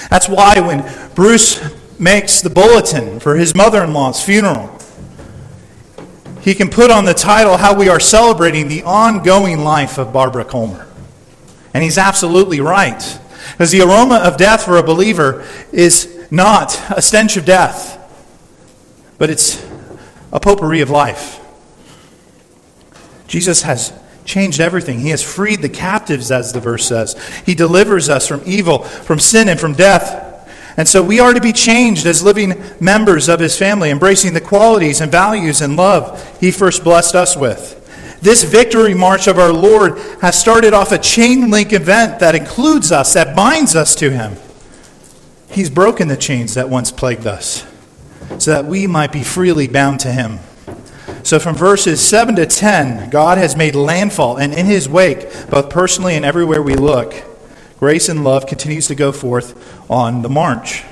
That's 0.10 0.30
why 0.30 0.60
when 0.60 0.84
Bruce 1.16 1.60
makes 2.00 2.42
the 2.42 2.50
bulletin 2.50 3.20
for 3.20 3.36
his 3.36 3.56
mother 3.56 3.84
in 3.84 3.94
law's 3.94 4.24
funeral, 4.24 4.78
he 6.42 6.54
can 6.54 6.70
put 6.70 6.92
on 6.92 7.06
the 7.06 7.14
title 7.14 7.58
how 7.58 7.74
we 7.74 7.90
are 7.90 8.00
celebrating 8.00 8.68
the 8.68 8.84
ongoing 8.84 9.64
life 9.64 9.98
of 9.98 10.12
Barbara 10.12 10.46
Colmer. 10.46 10.88
And 11.74 11.84
he's 11.84 11.98
absolutely 11.98 12.60
right. 12.60 13.20
Because 13.64 13.72
the 13.72 13.82
aroma 13.82 14.16
of 14.16 14.36
death 14.36 14.66
for 14.66 14.76
a 14.76 14.84
believer 14.84 15.48
is 15.72 16.28
not 16.30 16.78
a 16.90 17.02
stench 17.02 17.38
of 17.38 17.46
death, 17.46 17.98
but 19.18 19.30
it's 19.30 19.66
a 20.34 20.40
potpourri 20.42 20.82
of 20.82 20.90
life. 20.90 21.40
Jesus 23.26 23.62
has 23.62 23.94
changed 24.26 24.60
everything. 24.60 25.00
He 25.00 25.12
has 25.12 25.24
freed 25.24 25.62
the 25.62 25.70
captives, 25.70 26.30
as 26.30 26.52
the 26.52 26.60
verse 26.60 26.86
says. 26.86 27.16
He 27.46 27.56
delivers 27.56 28.10
us 28.10 28.28
from 28.28 28.42
evil, 28.46 28.80
from 28.80 29.18
sin, 29.18 29.48
and 29.48 29.58
from 29.58 29.72
death. 29.72 30.76
And 30.76 30.86
so 30.86 31.02
we 31.02 31.22
are 31.22 31.34
to 31.34 31.40
be 31.40 31.54
changed 31.54 32.06
as 32.06 32.22
living 32.22 32.62
members 32.82 33.30
of 33.30 33.40
his 33.40 33.58
family, 33.58 33.92
embracing 33.92 34.34
the 34.34 34.42
qualities 34.42 35.00
and 35.00 35.10
values 35.10 35.62
and 35.62 35.78
love 35.78 36.38
he 36.42 36.52
first 36.52 36.84
blessed 36.84 37.16
us 37.16 37.38
with. 37.38 37.80
This 38.24 38.46
victory 38.46 38.94
march 38.94 39.28
of 39.28 39.38
our 39.38 39.52
Lord 39.52 39.98
has 40.22 40.40
started 40.40 40.74
off 40.74 40.94
a 40.94 40.98
chain 40.98 41.52
link 41.52 41.74
event 41.74 42.22
that 42.22 42.36
includes 42.36 42.90
us, 42.90 43.12
that 43.16 43.36
binds 43.36 43.76
us 43.76 43.96
to 43.96 44.12
him. 44.12 44.38
He's 45.50 45.70
broken 45.70 46.08
the 46.08 46.16
chains 46.16 46.54
that 46.54 46.70
once 46.70 46.90
plagued 46.90 47.28
us 47.28 47.66
so 48.40 48.52
that 48.52 48.64
we 48.64 48.88
might 48.88 49.12
be 49.12 49.24
freely 49.24 49.68
bound 49.68 50.00
to 50.00 50.12
him. 50.14 50.40
So, 51.24 51.38
from 51.38 51.56
verses 51.56 52.00
7 52.00 52.38
to 52.38 52.46
10, 52.46 53.10
God 53.10 53.38
has 53.38 53.58
made 53.58 53.76
landfall, 53.76 54.38
and 54.38 54.54
in 54.54 54.68
his 54.68 54.88
wake, 54.88 55.30
both 55.50 55.70
personally 55.70 56.16
and 56.16 56.24
everywhere 56.24 56.62
we 56.62 56.76
look, 56.76 57.14
grace 57.78 58.08
and 58.08 58.24
love 58.24 58.48
continues 58.48 58.88
to 58.88 58.96
go 58.96 59.12
forth 59.12 59.92
on 59.92 60.22
the 60.22 60.30
march. 60.30 60.86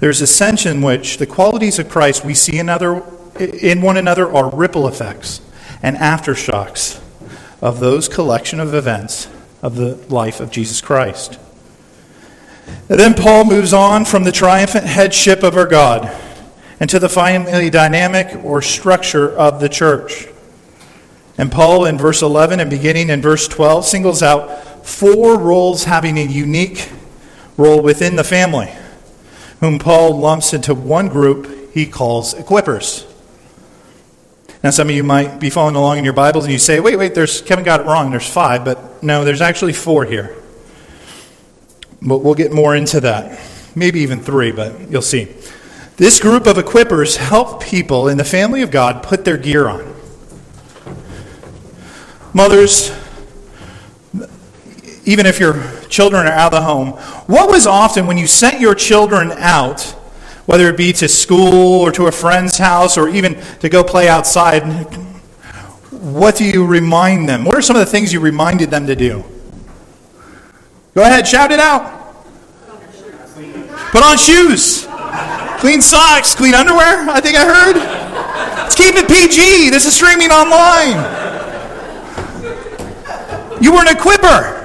There's 0.00 0.20
a 0.20 0.26
sense 0.26 0.66
in 0.66 0.82
which 0.82 1.16
the 1.16 1.26
qualities 1.26 1.78
of 1.78 1.88
Christ 1.88 2.26
we 2.26 2.34
see 2.34 2.58
in, 2.58 2.68
other, 2.68 3.02
in 3.38 3.80
one 3.80 3.96
another 3.96 4.30
are 4.30 4.54
ripple 4.54 4.86
effects 4.86 5.40
and 5.82 5.96
aftershocks 5.96 7.00
of 7.60 7.80
those 7.80 8.08
collection 8.08 8.60
of 8.60 8.74
events 8.74 9.28
of 9.62 9.76
the 9.76 9.96
life 10.08 10.40
of 10.40 10.50
Jesus 10.50 10.80
Christ. 10.80 11.38
And 12.88 12.98
then 12.98 13.14
Paul 13.14 13.44
moves 13.44 13.72
on 13.72 14.04
from 14.04 14.24
the 14.24 14.32
triumphant 14.32 14.86
headship 14.86 15.42
of 15.42 15.56
our 15.56 15.66
God 15.66 16.14
and 16.78 16.88
to 16.90 16.98
the 16.98 17.08
family 17.08 17.70
dynamic 17.70 18.42
or 18.44 18.62
structure 18.62 19.30
of 19.30 19.60
the 19.60 19.68
church. 19.68 20.26
And 21.36 21.50
Paul, 21.50 21.84
in 21.84 21.98
verse 21.98 22.22
11 22.22 22.60
and 22.60 22.70
beginning 22.70 23.10
in 23.10 23.22
verse 23.22 23.48
12, 23.48 23.84
singles 23.84 24.22
out 24.22 24.86
four 24.86 25.38
roles 25.38 25.84
having 25.84 26.18
a 26.18 26.24
unique 26.24 26.90
role 27.56 27.82
within 27.82 28.16
the 28.16 28.24
family, 28.24 28.72
whom 29.60 29.78
Paul 29.78 30.18
lumps 30.18 30.52
into 30.52 30.74
one 30.74 31.08
group 31.08 31.72
he 31.72 31.86
calls 31.86 32.34
equippers. 32.34 33.09
Now, 34.62 34.70
some 34.70 34.90
of 34.90 34.94
you 34.94 35.02
might 35.02 35.40
be 35.40 35.48
following 35.48 35.74
along 35.74 35.98
in 35.98 36.04
your 36.04 36.12
Bibles 36.12 36.44
and 36.44 36.52
you 36.52 36.58
say, 36.58 36.80
wait, 36.80 36.96
wait, 36.96 37.14
there's, 37.14 37.40
Kevin 37.40 37.64
got 37.64 37.80
it 37.80 37.86
wrong. 37.86 38.10
There's 38.10 38.28
five, 38.28 38.62
but 38.64 39.02
no, 39.02 39.24
there's 39.24 39.40
actually 39.40 39.72
four 39.72 40.04
here. 40.04 40.36
But 42.02 42.18
we'll 42.18 42.34
get 42.34 42.52
more 42.52 42.76
into 42.76 43.00
that. 43.00 43.40
Maybe 43.74 44.00
even 44.00 44.20
three, 44.20 44.52
but 44.52 44.90
you'll 44.90 45.00
see. 45.00 45.34
This 45.96 46.20
group 46.20 46.46
of 46.46 46.56
equippers 46.56 47.16
help 47.16 47.62
people 47.62 48.08
in 48.08 48.18
the 48.18 48.24
family 48.24 48.60
of 48.60 48.70
God 48.70 49.02
put 49.02 49.24
their 49.24 49.38
gear 49.38 49.66
on. 49.66 49.94
Mothers, 52.34 52.90
even 55.04 55.26
if 55.26 55.40
your 55.40 55.62
children 55.88 56.26
are 56.26 56.32
out 56.32 56.52
of 56.52 56.60
the 56.60 56.66
home, 56.66 56.90
what 57.26 57.50
was 57.50 57.66
often 57.66 58.06
when 58.06 58.18
you 58.18 58.26
sent 58.26 58.60
your 58.60 58.74
children 58.74 59.32
out, 59.32 59.96
whether 60.50 60.68
it 60.68 60.76
be 60.76 60.92
to 60.92 61.06
school 61.06 61.80
or 61.80 61.92
to 61.92 62.08
a 62.08 62.10
friend's 62.10 62.58
house 62.58 62.98
or 62.98 63.08
even 63.08 63.40
to 63.60 63.68
go 63.68 63.84
play 63.84 64.08
outside, 64.08 64.62
what 65.92 66.34
do 66.34 66.44
you 66.44 66.66
remind 66.66 67.28
them? 67.28 67.44
What 67.44 67.54
are 67.54 67.62
some 67.62 67.76
of 67.76 67.86
the 67.86 67.86
things 67.86 68.12
you 68.12 68.18
reminded 68.18 68.68
them 68.68 68.88
to 68.88 68.96
do? 68.96 69.22
Go 70.92 71.02
ahead, 71.02 71.28
shout 71.28 71.52
it 71.52 71.60
out. 71.60 72.16
Put 73.92 74.02
on 74.02 74.18
shoes. 74.18 74.88
Clean 75.60 75.80
socks, 75.80 76.34
clean 76.34 76.54
underwear, 76.54 77.08
I 77.08 77.20
think 77.20 77.36
I 77.36 77.44
heard. 77.44 77.76
Let's 78.64 78.74
keep 78.74 78.96
it 78.96 79.06
PG. 79.06 79.70
This 79.70 79.86
is 79.86 79.94
streaming 79.94 80.32
online. 80.32 80.98
You 83.62 83.72
were 83.72 83.82
an 83.82 83.96
equipper. 83.96 84.56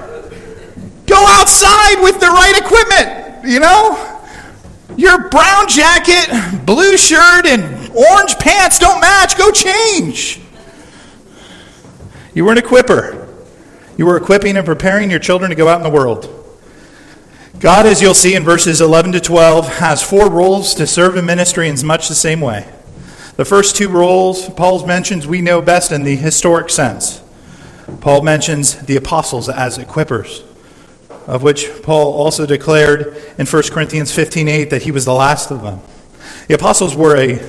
Go 1.05 1.23
outside 1.27 2.01
with 2.01 2.19
the 2.19 2.25
right 2.25 2.55
equipment, 2.57 3.45
you 3.45 3.59
know? 3.59 4.14
Your 4.97 5.29
brown 5.29 5.67
jacket, 5.67 6.65
blue 6.65 6.97
shirt, 6.97 7.45
and 7.45 7.89
orange 7.89 8.37
pants 8.37 8.79
don't 8.79 9.01
match. 9.01 9.37
Go 9.37 9.51
change. 9.51 10.39
You 12.33 12.45
were 12.45 12.51
an 12.51 12.57
equipper. 12.57 13.27
You 13.97 14.05
were 14.05 14.17
equipping 14.17 14.57
and 14.57 14.65
preparing 14.65 15.09
your 15.09 15.19
children 15.19 15.49
to 15.49 15.55
go 15.55 15.67
out 15.67 15.77
in 15.77 15.83
the 15.83 15.89
world. 15.89 16.31
God, 17.59 17.85
as 17.85 18.01
you'll 18.01 18.13
see 18.13 18.35
in 18.35 18.43
verses 18.43 18.81
11 18.81 19.13
to 19.13 19.21
12, 19.21 19.77
has 19.77 20.03
four 20.03 20.29
roles 20.29 20.75
to 20.75 20.85
serve 20.85 21.15
in 21.15 21.25
ministry 21.25 21.69
in 21.69 21.85
much 21.85 22.09
the 22.09 22.15
same 22.15 22.41
way. 22.41 22.69
The 23.37 23.45
first 23.45 23.75
two 23.75 23.89
roles 23.89 24.49
Paul 24.49 24.85
mentions 24.85 25.25
we 25.27 25.41
know 25.41 25.61
best 25.61 25.91
in 25.91 26.03
the 26.03 26.15
historic 26.15 26.69
sense. 26.69 27.21
Paul 28.01 28.21
mentions 28.21 28.75
the 28.85 28.95
apostles 28.97 29.47
as 29.47 29.77
equippers, 29.77 30.43
of 31.27 31.43
which 31.43 31.69
Paul 31.83 32.13
also 32.13 32.45
declared 32.45 33.15
in 33.37 33.45
1 33.45 33.71
Corinthians 33.71 34.11
15:8 34.11 34.69
that 34.69 34.83
he 34.83 34.91
was 34.91 35.05
the 35.05 35.13
last 35.13 35.51
of 35.51 35.63
them. 35.63 35.81
The 36.47 36.55
apostles 36.55 36.95
were 36.95 37.17
a 37.17 37.39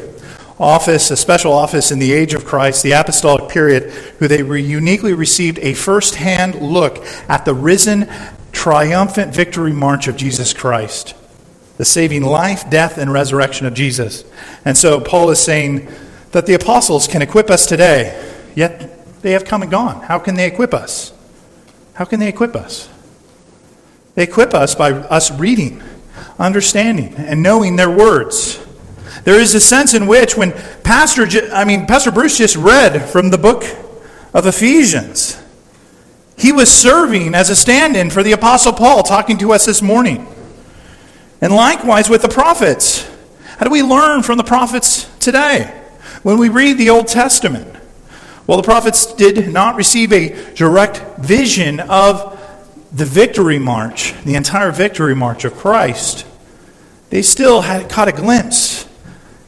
office, 0.58 1.10
a 1.10 1.16
special 1.16 1.52
office 1.52 1.90
in 1.90 1.98
the 1.98 2.12
age 2.12 2.32
of 2.32 2.46
Christ, 2.46 2.82
the 2.82 2.92
apostolic 2.92 3.48
period, 3.48 3.92
who 4.18 4.26
they 4.26 4.38
uniquely 4.38 5.12
received 5.12 5.58
a 5.58 5.74
first-hand 5.74 6.54
look 6.62 7.04
at 7.28 7.44
the 7.44 7.52
risen 7.52 8.08
triumphant 8.52 9.34
victory 9.34 9.72
march 9.72 10.08
of 10.08 10.16
Jesus 10.16 10.54
Christ, 10.54 11.14
the 11.76 11.84
saving 11.84 12.22
life, 12.22 12.70
death, 12.70 12.96
and 12.96 13.12
resurrection 13.12 13.66
of 13.66 13.74
Jesus. 13.74 14.24
And 14.64 14.78
so 14.78 14.98
Paul 14.98 15.28
is 15.28 15.38
saying 15.38 15.88
that 16.32 16.46
the 16.46 16.54
apostles 16.54 17.06
can 17.06 17.20
equip 17.20 17.50
us 17.50 17.66
today, 17.66 18.18
yet 18.54 19.20
they 19.20 19.32
have 19.32 19.44
come 19.44 19.60
and 19.60 19.70
gone. 19.70 20.00
How 20.02 20.18
can 20.18 20.36
they 20.36 20.46
equip 20.46 20.72
us? 20.72 21.12
How 21.94 22.06
can 22.06 22.18
they 22.18 22.28
equip 22.28 22.56
us? 22.56 22.88
They 24.16 24.24
equip 24.24 24.54
us 24.54 24.74
by 24.74 24.92
us 24.92 25.30
reading, 25.30 25.82
understanding, 26.38 27.14
and 27.16 27.42
knowing 27.42 27.76
their 27.76 27.90
words. 27.90 28.58
There 29.24 29.38
is 29.38 29.54
a 29.54 29.60
sense 29.60 29.94
in 29.94 30.06
which 30.06 30.36
when 30.36 30.52
Pastor, 30.82 31.26
I 31.52 31.64
mean, 31.64 31.86
Pastor 31.86 32.10
Bruce 32.10 32.38
just 32.38 32.56
read 32.56 33.08
from 33.08 33.30
the 33.30 33.38
book 33.38 33.64
of 34.32 34.46
Ephesians, 34.46 35.40
he 36.38 36.50
was 36.50 36.72
serving 36.72 37.34
as 37.34 37.50
a 37.50 37.56
stand 37.56 37.96
in 37.96 38.10
for 38.10 38.22
the 38.22 38.32
Apostle 38.32 38.72
Paul, 38.72 39.02
talking 39.02 39.38
to 39.38 39.52
us 39.52 39.66
this 39.66 39.82
morning. 39.82 40.26
And 41.40 41.52
likewise 41.52 42.08
with 42.08 42.22
the 42.22 42.28
prophets. 42.28 43.10
How 43.58 43.64
do 43.64 43.70
we 43.70 43.82
learn 43.82 44.22
from 44.22 44.38
the 44.38 44.44
prophets 44.44 45.04
today 45.18 45.64
when 46.22 46.38
we 46.38 46.48
read 46.48 46.78
the 46.78 46.90
Old 46.90 47.06
Testament? 47.06 47.74
Well, 48.46 48.56
the 48.56 48.62
prophets 48.62 49.14
did 49.14 49.52
not 49.52 49.76
receive 49.76 50.12
a 50.12 50.54
direct 50.54 51.18
vision 51.18 51.80
of 51.80 52.35
the 52.92 53.04
victory 53.04 53.58
march, 53.58 54.14
the 54.24 54.34
entire 54.34 54.70
victory 54.70 55.14
march 55.14 55.44
of 55.44 55.54
Christ. 55.54 56.26
they 57.10 57.22
still 57.22 57.62
had 57.62 57.88
caught 57.88 58.08
a 58.08 58.12
glimpse. 58.12 58.88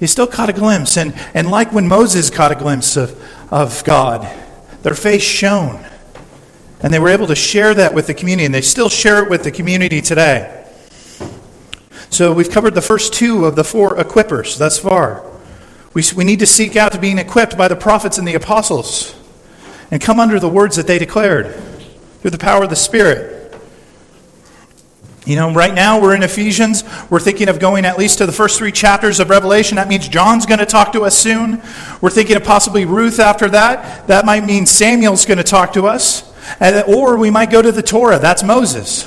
They 0.01 0.07
still 0.07 0.27
caught 0.27 0.49
a 0.49 0.53
glimpse. 0.53 0.97
And, 0.97 1.15
and 1.35 1.51
like 1.51 1.73
when 1.73 1.89
Moses 1.89 2.31
caught 2.31 2.53
a 2.53 2.55
glimpse 2.55 2.97
of, 2.97 3.21
of 3.53 3.83
God, 3.85 4.29
their 4.83 4.95
face 4.95 5.23
shone. 5.23 5.85
And 6.81 6.95
they 6.95 6.99
were 6.99 7.09
able 7.09 7.27
to 7.27 7.35
share 7.35 7.75
that 7.75 7.95
with 7.95 8.07
the 8.07 8.15
community, 8.15 8.45
and 8.45 8.55
they 8.55 8.61
still 8.61 8.89
share 8.89 9.25
it 9.25 9.31
with 9.31 9.43
the 9.43 9.51
community 9.51 10.01
today. 10.01 10.55
So 12.11 12.33
we've 12.33 12.51
covered 12.51 12.75
the 12.75 12.83
first 12.83 13.13
two 13.13 13.45
of 13.45 13.57
the 13.57 13.65
four 13.65 13.97
equippers 13.97 14.57
thus 14.57 14.79
far. 14.79 15.25
We, 15.95 16.03
we 16.17 16.25
need 16.25 16.39
to 16.39 16.47
seek 16.47 16.77
out 16.77 16.93
to 16.93 16.99
being 16.99 17.19
equipped 17.19 17.59
by 17.59 17.69
the 17.69 17.77
prophets 17.77 18.19
and 18.19 18.27
the 18.27 18.35
apostles 18.35 19.15
and 19.91 20.01
come 20.01 20.21
under 20.21 20.39
the 20.39 20.49
words 20.49 20.77
that 20.77 20.87
they 20.87 20.99
declared 20.99 21.61
through 22.21 22.31
the 22.31 22.39
power 22.39 22.65
of 22.65 22.71
the 22.71 22.77
Spirit. 22.77 23.37
You 25.27 25.37
know, 25.37 25.53
right 25.53 25.75
now 25.75 26.01
we're 26.01 26.15
in 26.15 26.23
Ephesians. 26.23 26.85
We're 27.11 27.21
thinking 27.21 27.49
of 27.51 27.59
going 27.59 27.85
at 27.85 27.99
least 27.99 28.19
to 28.19 28.27
the 28.27 28.33
first 28.33 28.57
three 28.57 28.73
chapters 28.73 29.21
of 29.21 29.29
Revelation. 29.29 29.77
That 29.77 29.87
means 29.87 30.09
John's 30.09 30.47
going 30.47 30.61
to 30.61 30.67
talk 30.67 30.93
to 30.93 31.05
us 31.05 31.19
soon. 31.19 31.61
We're 32.01 32.09
thinking 32.09 32.37
of 32.37 32.45
possibly 32.45 32.87
Ruth 32.87 33.21
after 33.21 33.47
that. 33.51 34.07
That 34.07 34.25
might 34.25 34.47
mean 34.47 34.65
Samuel's 34.65 35.27
going 35.27 35.37
to 35.37 35.45
talk 35.45 35.75
to 35.75 35.87
us. 35.87 36.33
Or 36.87 37.19
we 37.19 37.31
might 37.31 37.51
go 37.51 37.61
to 37.61 37.71
the 37.71 37.83
Torah. 37.83 38.19
That's 38.19 38.43
Moses. 38.43 39.07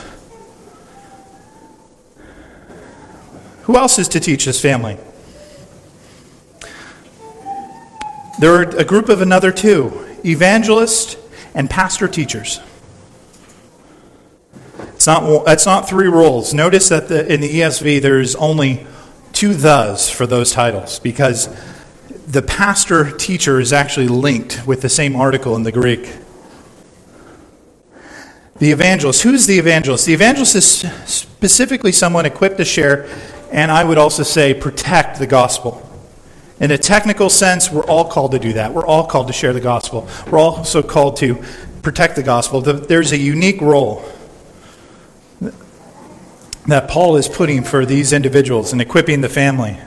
Who 3.63 3.75
else 3.75 3.97
is 3.97 4.07
to 4.09 4.19
teach 4.19 4.45
this 4.45 4.61
family? 4.61 4.99
There 8.39 8.53
are 8.53 8.61
a 8.61 8.83
group 8.83 9.09
of 9.09 9.21
another 9.21 9.51
two 9.51 10.07
evangelists 10.23 11.17
and 11.55 11.67
pastor 11.67 12.07
teachers. 12.07 12.59
It's 15.01 15.07
not, 15.07 15.47
it's 15.47 15.65
not 15.65 15.89
three 15.89 16.05
roles. 16.05 16.53
Notice 16.53 16.89
that 16.89 17.07
the, 17.07 17.25
in 17.25 17.41
the 17.41 17.49
ESV 17.49 18.03
there's 18.03 18.35
only 18.35 18.85
two 19.33 19.55
thes 19.55 20.11
for 20.11 20.27
those 20.27 20.51
titles 20.51 20.99
because 20.99 21.49
the 22.27 22.43
pastor 22.43 23.09
teacher 23.09 23.59
is 23.59 23.73
actually 23.73 24.09
linked 24.09 24.61
with 24.67 24.81
the 24.81 24.89
same 24.89 25.15
article 25.15 25.55
in 25.55 25.63
the 25.63 25.71
Greek. 25.71 26.07
The 28.59 28.71
evangelist. 28.71 29.23
Who's 29.23 29.47
the 29.47 29.57
evangelist? 29.57 30.05
The 30.05 30.13
evangelist 30.13 30.53
is 30.53 30.81
specifically 31.07 31.91
someone 31.91 32.27
equipped 32.27 32.57
to 32.57 32.65
share, 32.65 33.09
and 33.51 33.71
I 33.71 33.83
would 33.83 33.97
also 33.97 34.21
say 34.21 34.53
protect 34.53 35.17
the 35.17 35.25
gospel. 35.25 35.81
In 36.59 36.69
a 36.69 36.77
technical 36.77 37.31
sense, 37.31 37.71
we're 37.71 37.85
all 37.85 38.05
called 38.05 38.33
to 38.33 38.39
do 38.39 38.53
that. 38.53 38.71
We're 38.71 38.85
all 38.85 39.07
called 39.07 39.25
to 39.29 39.33
share 39.33 39.51
the 39.51 39.61
gospel. 39.61 40.07
We're 40.29 40.37
also 40.37 40.83
called 40.83 41.17
to 41.17 41.43
protect 41.81 42.17
the 42.17 42.21
gospel. 42.21 42.61
There's 42.61 43.11
a 43.13 43.17
unique 43.17 43.61
role 43.61 44.07
that 46.67 46.89
Paul 46.89 47.17
is 47.17 47.27
putting 47.27 47.63
for 47.63 47.85
these 47.85 48.13
individuals 48.13 48.71
and 48.71 48.81
equipping 48.81 49.21
the 49.21 49.29
family. 49.29 49.77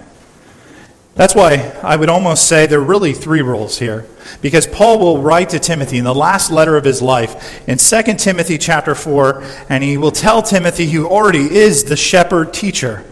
That's 1.15 1.35
why 1.35 1.73
I 1.83 1.95
would 1.95 2.09
almost 2.09 2.49
say 2.49 2.67
there 2.67 2.81
are 2.81 2.85
really 2.85 3.13
three 3.13 3.41
roles 3.41 3.79
here. 3.79 4.07
Because 4.43 4.67
Paul 4.67 4.99
will 4.99 5.19
write 5.19 5.51
to 5.51 5.61
Timothy 5.61 5.99
in 5.99 6.05
the 6.05 6.15
last 6.15 6.51
letter 6.51 6.77
of 6.77 6.85
his 6.85 7.01
life 7.01 7.69
in 7.69 7.79
2 7.79 8.15
Timothy 8.15 8.59
chapter 8.59 8.95
4, 8.95 9.45
and 9.69 9.85
he 9.85 9.97
will 9.97 10.11
tell 10.11 10.43
Timothy, 10.43 10.87
who 10.91 11.07
already 11.07 11.55
is 11.55 11.85
the 11.85 11.97
shepherd 11.97 12.53
teacher, 12.53 13.05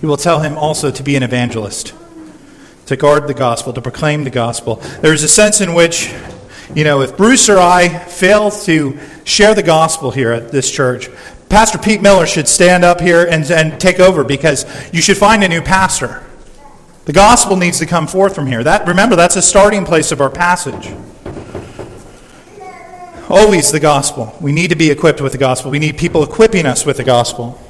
he 0.00 0.06
will 0.06 0.16
tell 0.16 0.40
him 0.40 0.56
also 0.56 0.90
to 0.90 1.02
be 1.02 1.16
an 1.16 1.22
evangelist 1.22 1.92
to 2.86 2.96
guard 2.96 3.28
the 3.28 3.34
gospel, 3.34 3.72
to 3.72 3.80
proclaim 3.80 4.24
the 4.24 4.30
gospel. 4.30 4.76
There's 5.00 5.22
a 5.22 5.28
sense 5.28 5.60
in 5.60 5.74
which, 5.74 6.12
you 6.74 6.82
know, 6.82 7.02
if 7.02 7.16
Bruce 7.16 7.48
or 7.48 7.58
I 7.58 7.88
fail 7.88 8.50
to 8.50 8.98
share 9.24 9.54
the 9.54 9.62
gospel 9.62 10.10
here 10.10 10.32
at 10.32 10.50
this 10.50 10.70
church, 10.70 11.08
Pastor 11.50 11.76
Pete 11.76 12.00
Miller 12.00 12.26
should 12.26 12.48
stand 12.48 12.84
up 12.84 13.00
here 13.00 13.26
and, 13.26 13.48
and 13.50 13.78
take 13.78 14.00
over 14.00 14.24
because 14.24 14.64
you 14.94 15.02
should 15.02 15.18
find 15.18 15.44
a 15.44 15.48
new 15.48 15.60
pastor. 15.60 16.22
The 17.04 17.12
gospel 17.12 17.56
needs 17.56 17.78
to 17.80 17.86
come 17.86 18.06
forth 18.06 18.34
from 18.34 18.46
here. 18.46 18.64
That, 18.64 18.86
remember, 18.86 19.16
that's 19.16 19.34
the 19.34 19.42
starting 19.42 19.84
place 19.84 20.12
of 20.12 20.20
our 20.22 20.30
passage. 20.30 20.94
Always 23.28 23.70
the 23.70 23.80
gospel. 23.80 24.34
We 24.40 24.52
need 24.52 24.70
to 24.70 24.76
be 24.76 24.90
equipped 24.90 25.20
with 25.20 25.32
the 25.32 25.38
gospel. 25.38 25.70
We 25.70 25.78
need 25.78 25.98
people 25.98 26.22
equipping 26.22 26.64
us 26.64 26.86
with 26.86 26.96
the 26.96 27.04
gospel. 27.04 27.60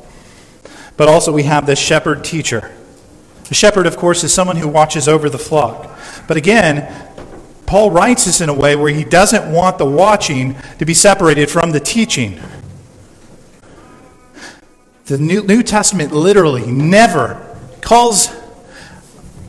But 0.96 1.08
also, 1.08 1.32
we 1.32 1.42
have 1.42 1.66
this 1.66 1.78
shepherd 1.78 2.22
teacher 2.22 2.70
the 3.50 3.56
shepherd, 3.56 3.88
of 3.88 3.96
course, 3.96 4.22
is 4.22 4.32
someone 4.32 4.54
who 4.54 4.68
watches 4.68 5.08
over 5.08 5.28
the 5.28 5.36
flock. 5.36 5.90
But 6.28 6.36
again, 6.36 6.88
Paul 7.66 7.90
writes 7.90 8.26
this 8.26 8.40
in 8.40 8.48
a 8.48 8.54
way 8.54 8.76
where 8.76 8.94
he 8.94 9.02
doesn't 9.02 9.52
want 9.52 9.76
the 9.76 9.86
watching 9.86 10.54
to 10.78 10.84
be 10.84 10.94
separated 10.94 11.50
from 11.50 11.72
the 11.72 11.80
teaching. 11.80 12.38
The 15.10 15.18
New, 15.18 15.42
New 15.42 15.64
Testament 15.64 16.12
literally 16.12 16.64
never 16.70 17.44
calls 17.80 18.28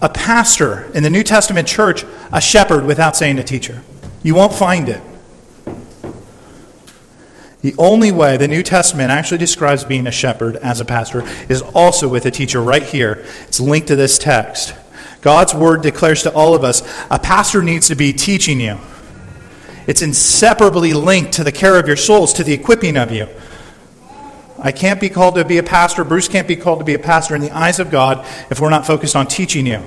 a 0.01 0.09
pastor 0.09 0.91
in 0.95 1.03
the 1.03 1.09
New 1.11 1.21
Testament 1.21 1.67
church 1.67 2.03
a 2.33 2.41
shepherd 2.41 2.83
without 2.83 3.15
saying 3.15 3.37
a 3.37 3.43
teacher. 3.43 3.83
You 4.23 4.33
won't 4.33 4.55
find 4.55 4.89
it. 4.89 5.03
The 7.61 7.75
only 7.77 8.11
way 8.11 8.37
the 8.37 8.47
New 8.47 8.63
Testament 8.63 9.11
actually 9.11 9.37
describes 9.37 9.83
being 9.83 10.07
a 10.07 10.11
shepherd 10.11 10.55
as 10.55 10.79
a 10.79 10.85
pastor 10.85 11.21
is 11.47 11.61
also 11.61 12.07
with 12.07 12.25
a 12.25 12.31
teacher 12.31 12.59
right 12.59 12.81
here. 12.81 13.23
It's 13.43 13.59
linked 13.59 13.89
to 13.89 13.95
this 13.95 14.17
text. 14.17 14.73
God's 15.21 15.53
word 15.53 15.83
declares 15.83 16.23
to 16.23 16.33
all 16.33 16.55
of 16.55 16.63
us 16.63 16.81
a 17.11 17.19
pastor 17.19 17.61
needs 17.61 17.87
to 17.89 17.95
be 17.95 18.13
teaching 18.13 18.59
you. 18.59 18.79
It's 19.85 20.01
inseparably 20.01 20.93
linked 20.93 21.33
to 21.33 21.43
the 21.43 21.51
care 21.51 21.77
of 21.77 21.85
your 21.85 21.97
souls, 21.97 22.33
to 22.33 22.43
the 22.43 22.53
equipping 22.53 22.97
of 22.97 23.11
you. 23.11 23.27
I 24.61 24.71
can't 24.71 25.01
be 25.01 25.09
called 25.09 25.35
to 25.35 25.43
be 25.43 25.57
a 25.57 25.63
pastor. 25.63 26.03
Bruce 26.03 26.27
can't 26.27 26.47
be 26.47 26.55
called 26.55 26.79
to 26.79 26.85
be 26.85 26.93
a 26.93 26.99
pastor 26.99 27.35
in 27.35 27.41
the 27.41 27.51
eyes 27.51 27.79
of 27.79 27.89
God 27.89 28.25
if 28.51 28.59
we're 28.59 28.69
not 28.69 28.85
focused 28.85 29.15
on 29.15 29.25
teaching 29.25 29.65
you. 29.65 29.81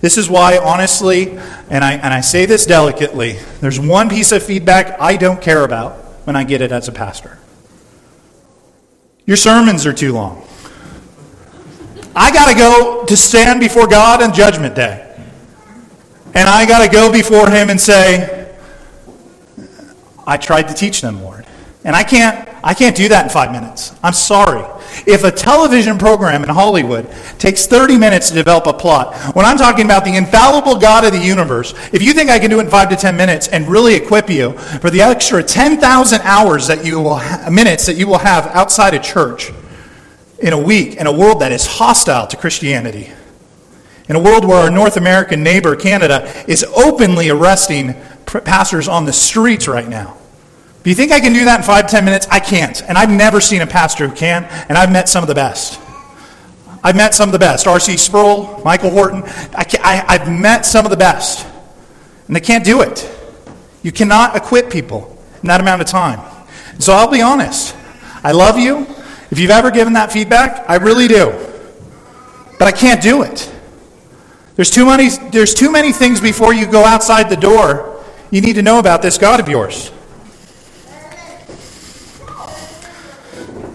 This 0.00 0.18
is 0.18 0.28
why, 0.28 0.58
honestly, 0.58 1.30
and 1.70 1.84
I, 1.84 1.92
and 1.92 2.12
I 2.12 2.20
say 2.20 2.44
this 2.44 2.66
delicately, 2.66 3.38
there's 3.60 3.80
one 3.80 4.10
piece 4.10 4.32
of 4.32 4.42
feedback 4.42 5.00
I 5.00 5.16
don't 5.16 5.40
care 5.40 5.64
about 5.64 5.94
when 6.26 6.36
I 6.36 6.44
get 6.44 6.60
it 6.60 6.72
as 6.72 6.88
a 6.88 6.92
pastor. 6.92 7.38
Your 9.26 9.36
sermons 9.36 9.86
are 9.86 9.92
too 9.92 10.12
long. 10.12 10.46
I 12.16 12.32
got 12.32 12.50
to 12.50 12.56
go 12.56 13.04
to 13.06 13.16
stand 13.16 13.60
before 13.60 13.86
God 13.86 14.22
on 14.22 14.34
Judgment 14.34 14.74
Day. 14.74 15.00
And 16.34 16.48
I 16.48 16.66
got 16.66 16.84
to 16.84 16.90
go 16.90 17.12
before 17.12 17.48
Him 17.48 17.70
and 17.70 17.80
say, 17.80 18.52
I 20.26 20.36
tried 20.36 20.68
to 20.68 20.74
teach 20.74 21.00
them, 21.00 21.22
Lord. 21.22 21.46
And 21.84 21.94
I 21.94 22.02
can't, 22.02 22.48
I 22.66 22.72
can't 22.72 22.96
do 22.96 23.08
that 23.08 23.24
in 23.24 23.30
five 23.30 23.52
minutes. 23.52 23.94
I'm 24.02 24.14
sorry. 24.14 24.64
If 25.06 25.22
a 25.22 25.30
television 25.30 25.98
program 25.98 26.42
in 26.42 26.48
Hollywood 26.48 27.12
takes 27.38 27.66
30 27.66 27.98
minutes 27.98 28.30
to 28.30 28.34
develop 28.34 28.66
a 28.66 28.72
plot, 28.72 29.14
when 29.36 29.44
I'm 29.44 29.58
talking 29.58 29.84
about 29.84 30.06
the 30.06 30.16
infallible 30.16 30.78
God 30.78 31.04
of 31.04 31.12
the 31.12 31.18
universe, 31.18 31.74
if 31.92 32.00
you 32.00 32.14
think 32.14 32.30
I 32.30 32.38
can 32.38 32.48
do 32.48 32.60
it 32.60 32.64
in 32.64 32.70
five 32.70 32.88
to 32.88 32.96
10 32.96 33.18
minutes 33.18 33.48
and 33.48 33.68
really 33.68 33.94
equip 33.94 34.30
you 34.30 34.52
for 34.80 34.88
the 34.88 35.02
extra 35.02 35.42
10,000 35.42 36.22
hours 36.22 36.66
that 36.68 36.86
you 36.86 37.02
will, 37.02 37.18
ha- 37.18 37.50
minutes 37.50 37.84
that 37.84 37.96
you 37.96 38.06
will 38.06 38.18
have 38.18 38.46
outside 38.46 38.94
of 38.94 39.02
church 39.02 39.52
in 40.38 40.54
a 40.54 40.58
week 40.58 40.96
in 40.96 41.06
a 41.06 41.12
world 41.12 41.42
that 41.42 41.52
is 41.52 41.66
hostile 41.66 42.26
to 42.28 42.36
Christianity, 42.38 43.12
in 44.08 44.16
a 44.16 44.20
world 44.20 44.46
where 44.46 44.56
our 44.56 44.70
North 44.70 44.96
American 44.96 45.42
neighbor, 45.42 45.76
Canada, 45.76 46.32
is 46.48 46.64
openly 46.74 47.28
arresting 47.28 47.94
pastors 48.24 48.88
on 48.88 49.04
the 49.04 49.12
streets 49.12 49.68
right 49.68 49.88
now. 49.88 50.16
Do 50.84 50.90
you 50.90 50.94
think 50.94 51.10
I 51.12 51.18
can 51.18 51.32
do 51.32 51.46
that 51.46 51.60
in 51.60 51.66
five, 51.66 51.88
ten 51.88 52.04
minutes? 52.04 52.28
I 52.30 52.38
can't. 52.38 52.80
And 52.82 52.96
I've 52.96 53.10
never 53.10 53.40
seen 53.40 53.62
a 53.62 53.66
pastor 53.66 54.06
who 54.06 54.14
can, 54.14 54.44
and 54.68 54.78
I've 54.78 54.92
met 54.92 55.08
some 55.08 55.24
of 55.24 55.28
the 55.28 55.34
best. 55.34 55.80
I've 56.82 56.94
met 56.94 57.14
some 57.14 57.28
of 57.28 57.32
the 57.32 57.38
best. 57.38 57.66
R.C. 57.66 57.96
Sproul, 57.96 58.60
Michael 58.62 58.90
Horton. 58.90 59.22
I 59.54 60.04
have 60.08 60.30
met 60.30 60.66
some 60.66 60.84
of 60.84 60.90
the 60.90 60.96
best. 60.96 61.46
And 62.26 62.36
they 62.36 62.40
can't 62.40 62.64
do 62.64 62.82
it. 62.82 63.10
You 63.82 63.92
cannot 63.92 64.36
equip 64.36 64.70
people 64.70 65.18
in 65.42 65.48
that 65.48 65.60
amount 65.60 65.80
of 65.80 65.88
time. 65.88 66.20
So 66.78 66.92
I'll 66.92 67.10
be 67.10 67.22
honest. 67.22 67.74
I 68.22 68.32
love 68.32 68.58
you. 68.58 68.86
If 69.30 69.38
you've 69.38 69.50
ever 69.50 69.70
given 69.70 69.94
that 69.94 70.12
feedback, 70.12 70.68
I 70.68 70.76
really 70.76 71.08
do. 71.08 71.32
But 72.58 72.68
I 72.68 72.72
can't 72.72 73.02
do 73.02 73.22
it. 73.22 73.50
There's 74.56 74.70
too 74.70 74.84
many, 74.86 75.08
there's 75.30 75.54
too 75.54 75.72
many 75.72 75.92
things 75.92 76.20
before 76.20 76.52
you 76.52 76.66
go 76.66 76.84
outside 76.84 77.30
the 77.30 77.36
door 77.36 77.94
you 78.34 78.40
need 78.40 78.54
to 78.54 78.62
know 78.62 78.80
about 78.80 79.00
this 79.00 79.16
God 79.16 79.38
of 79.38 79.48
yours. 79.48 79.92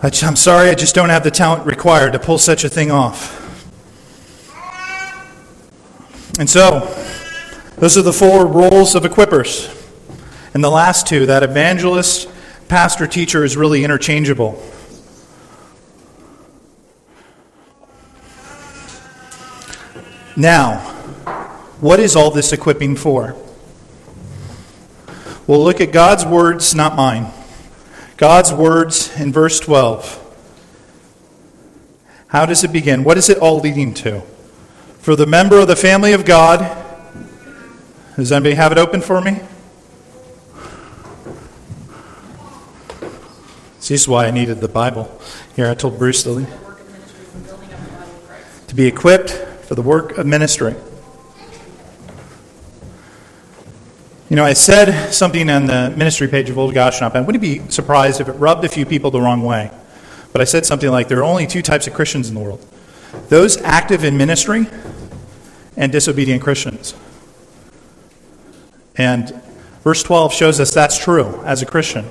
I'm 0.02 0.38
sorry, 0.38 0.70
I 0.70 0.76
just 0.76 0.96
don't 0.96 1.10
have 1.10 1.26
the 1.26 1.32
talent 1.32 1.66
required 1.66 2.14
to 2.14 2.20
pull 2.20 2.38
such 2.38 2.64
a 2.64 2.70
thing 2.70 2.90
off. 2.90 3.36
And 6.40 6.50
so, 6.50 6.88
those 7.78 7.98
are 7.98 8.02
the 8.02 8.14
four 8.14 8.48
roles 8.48 8.96
of 8.96 9.04
equippers. 9.04 9.76
And 10.54 10.64
the 10.64 10.70
last 10.70 11.06
two, 11.06 11.26
that 11.26 11.44
evangelist, 11.44 12.30
pastor, 12.70 13.08
teacher, 13.08 13.44
is 13.44 13.58
really 13.58 13.84
interchangeable. 13.84 14.64
Now, 20.38 20.78
what 21.82 22.00
is 22.00 22.16
all 22.16 22.32
this 22.32 22.54
equipping 22.54 22.96
for? 22.96 23.36
We'll 25.46 25.62
look 25.62 25.82
at 25.82 25.92
God's 25.92 26.26
words, 26.26 26.74
not 26.74 26.96
mine. 26.96 27.34
God's 28.20 28.52
words 28.52 29.18
in 29.18 29.32
verse 29.32 29.62
12. 29.62 30.18
How 32.28 32.46
does 32.46 32.66
it 32.66 32.74
begin? 32.74 33.06
What 33.06 33.18
is 33.18 33.30
it 33.30 33.38
all 33.38 33.62
leading 33.62 33.94
to? 33.94 34.20
For 35.00 35.16
the 35.16 35.26
member 35.26 35.58
of 35.58 35.70
the 35.70 35.78
family 35.78 36.12
of 36.12 36.26
God, 36.26 36.60
does 38.18 38.34
anybody 38.34 38.56
have 38.56 38.74
it 38.74 38.78
open 38.78 39.00
for 39.00 39.22
me? 39.22 39.40
This 43.78 43.92
is 43.92 44.06
why 44.06 44.26
I 44.26 44.32
needed 44.32 44.60
the 44.60 44.68
Bible. 44.68 45.10
Here, 45.56 45.70
I 45.70 45.74
told 45.74 45.98
Bruce 45.98 46.22
to, 46.24 46.46
to 48.68 48.76
be 48.76 48.86
equipped 48.86 49.30
for 49.30 49.76
the 49.76 49.82
work 49.82 50.18
of 50.18 50.26
ministry. 50.26 50.76
You 54.30 54.36
know, 54.36 54.46
I 54.46 54.54
said 54.54 55.12
something 55.12 55.50
on 55.50 55.66
the 55.66 55.92
ministry 55.98 56.28
page 56.28 56.52
of 56.52 56.58
Old 56.60 56.76
Goshawk. 56.76 57.16
I 57.16 57.22
wouldn't 57.22 57.42
be 57.42 57.68
surprised 57.70 58.22
if 58.22 58.30
it 58.30 58.34
rubbed 58.34 58.64
a 58.64 58.70
few 58.70 58.86
people 58.86 59.10
the 59.10 59.20
wrong 59.20 59.42
way. 59.42 59.72
But 60.32 60.42
I 60.42 60.44
said 60.44 60.68
something 60.68 60.92
like 60.92 61.08
there 61.08 61.18
are 61.18 61.24
only 61.24 61.48
two 61.48 61.64
types 61.64 61.88
of 61.88 61.96
Christians 61.96 62.30
in 62.30 62.36
the 62.36 62.42
world 62.42 62.64
those 63.30 63.58
active 63.58 64.04
in 64.04 64.18
ministry 64.18 64.68
and 65.76 65.92
disobedient 65.92 66.44
Christians. 66.44 66.94
And 68.96 69.34
verse 69.84 70.04
12 70.04 70.32
shows 70.32 70.60
us 70.60 70.72
that's 70.72 71.00
true 71.00 71.42
as 71.44 71.64
a 71.64 71.66
Christian. 71.66 72.06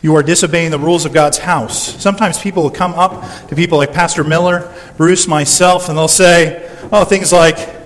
You 0.00 0.14
are 0.14 0.22
disobeying 0.22 0.70
the 0.70 0.78
rules 0.78 1.04
of 1.04 1.12
God's 1.12 1.38
house. 1.38 2.00
Sometimes 2.00 2.38
people 2.38 2.62
will 2.62 2.70
come 2.70 2.94
up 2.94 3.48
to 3.48 3.56
people 3.56 3.78
like 3.78 3.92
Pastor 3.92 4.22
Miller, 4.22 4.72
Bruce, 4.96 5.26
myself, 5.26 5.88
and 5.88 5.98
they'll 5.98 6.06
say, 6.06 6.70
oh, 6.92 7.04
things 7.04 7.32
like, 7.32 7.81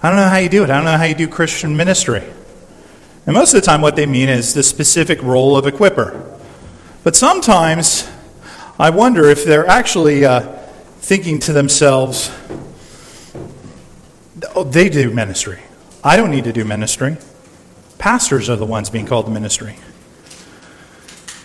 I 0.00 0.10
don't 0.10 0.16
know 0.16 0.28
how 0.28 0.36
you 0.36 0.48
do 0.48 0.62
it. 0.62 0.70
I 0.70 0.76
don't 0.76 0.84
know 0.84 0.96
how 0.96 1.04
you 1.04 1.14
do 1.14 1.26
Christian 1.26 1.76
ministry. 1.76 2.22
And 3.26 3.34
most 3.34 3.52
of 3.52 3.60
the 3.60 3.66
time, 3.66 3.80
what 3.80 3.96
they 3.96 4.06
mean 4.06 4.28
is 4.28 4.54
the 4.54 4.62
specific 4.62 5.20
role 5.22 5.56
of 5.56 5.64
equiper. 5.64 6.38
But 7.02 7.16
sometimes 7.16 8.08
I 8.78 8.90
wonder 8.90 9.28
if 9.28 9.44
they're 9.44 9.66
actually 9.66 10.24
uh, 10.24 10.40
thinking 11.00 11.40
to 11.40 11.52
themselves, 11.52 12.30
oh, 14.54 14.62
they 14.62 14.88
do 14.88 15.10
ministry. 15.10 15.58
I 16.04 16.16
don't 16.16 16.30
need 16.30 16.44
to 16.44 16.52
do 16.52 16.64
ministry. 16.64 17.16
Pastors 17.98 18.48
are 18.48 18.56
the 18.56 18.66
ones 18.66 18.90
being 18.90 19.04
called 19.04 19.26
to 19.26 19.32
ministry. 19.32 19.76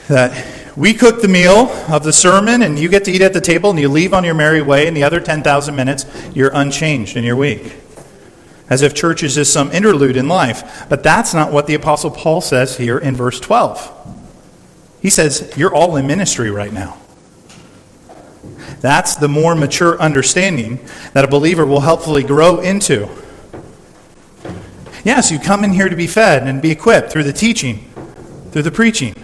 That 0.10 0.78
we 0.78 0.94
cook 0.94 1.24
the 1.24 1.28
meal 1.28 1.70
of 1.90 2.04
the 2.04 2.14
sermon 2.14 2.62
and 2.62 2.78
you 2.78 2.88
get 2.88 3.06
to 3.06 3.12
eat 3.12 3.24
at 3.24 3.34
the 3.34 3.42
table 3.42 3.72
and 3.72 3.80
you 3.80 3.90
leave 3.90 4.14
on 4.14 4.24
your 4.24 4.36
merry 4.36 4.62
way, 4.62 4.88
and 4.88 4.96
the 4.96 5.04
other 5.04 5.20
10,000 5.20 5.76
minutes 5.76 6.06
you're 6.36 6.52
unchanged 6.54 7.18
in 7.18 7.24
your 7.24 7.36
week 7.36 7.83
as 8.70 8.82
if 8.82 8.94
church 8.94 9.24
is 9.24 9.36
just 9.36 9.54
some 9.54 9.72
interlude 9.72 10.18
in 10.18 10.28
life. 10.28 10.88
But 10.90 11.04
that's 11.04 11.34
not 11.34 11.52
what 11.52 11.68
the 11.68 11.74
Apostle 11.74 12.12
Paul 12.12 12.42
says 12.42 12.78
here 12.78 12.98
in 12.98 13.16
verse 13.16 13.40
12. 13.40 14.20
He 15.02 15.10
says, 15.10 15.54
You're 15.58 15.74
all 15.74 15.96
in 15.98 16.08
ministry 16.08 16.50
right 16.50 16.72
now. 16.72 16.98
That's 18.80 19.16
the 19.16 19.28
more 19.28 19.56
mature 19.56 20.00
understanding 20.00 20.80
that 21.14 21.24
a 21.24 21.28
believer 21.28 21.66
will 21.66 21.82
helpfully 21.82 22.24
grow 22.24 22.60
into. 22.60 23.10
Yes, 25.04 25.32
you 25.32 25.40
come 25.40 25.64
in 25.64 25.72
here 25.72 25.90
to 25.90 25.96
be 25.96 26.08
fed 26.08 26.48
and 26.48 26.62
be 26.62 26.72
equipped 26.72 27.12
through 27.12 27.24
the 27.24 27.34
teaching, 27.34 27.90
through 28.52 28.64
the 28.64 28.72
preaching. 28.72 29.16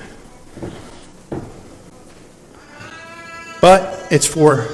But 3.62 4.08
it's 4.12 4.28
for 4.28 4.67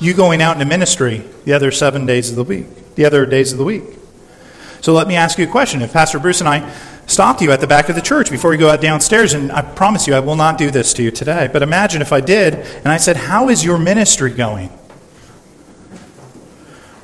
you 0.00 0.14
going 0.14 0.40
out 0.42 0.54
into 0.54 0.66
ministry 0.66 1.24
the 1.44 1.52
other 1.52 1.70
seven 1.70 2.06
days 2.06 2.30
of 2.30 2.36
the 2.36 2.44
week, 2.44 2.94
the 2.94 3.04
other 3.04 3.26
days 3.26 3.52
of 3.52 3.58
the 3.58 3.64
week. 3.64 3.84
So 4.80 4.92
let 4.92 5.08
me 5.08 5.16
ask 5.16 5.38
you 5.38 5.44
a 5.44 5.50
question. 5.50 5.82
If 5.82 5.92
Pastor 5.92 6.18
Bruce 6.18 6.40
and 6.40 6.48
I 6.48 6.72
stopped 7.06 7.40
you 7.42 7.50
at 7.50 7.60
the 7.60 7.66
back 7.66 7.88
of 7.88 7.96
the 7.96 8.02
church 8.02 8.30
before 8.30 8.52
you 8.52 8.58
go 8.58 8.68
out 8.68 8.80
downstairs, 8.80 9.32
and 9.32 9.50
I 9.50 9.62
promise 9.62 10.06
you 10.06 10.14
I 10.14 10.20
will 10.20 10.36
not 10.36 10.58
do 10.58 10.70
this 10.70 10.92
to 10.94 11.02
you 11.02 11.10
today, 11.10 11.48
but 11.52 11.62
imagine 11.62 12.02
if 12.02 12.12
I 12.12 12.20
did, 12.20 12.54
and 12.54 12.88
I 12.88 12.96
said, 12.96 13.16
How 13.16 13.48
is 13.48 13.64
your 13.64 13.78
ministry 13.78 14.30
going? 14.30 14.68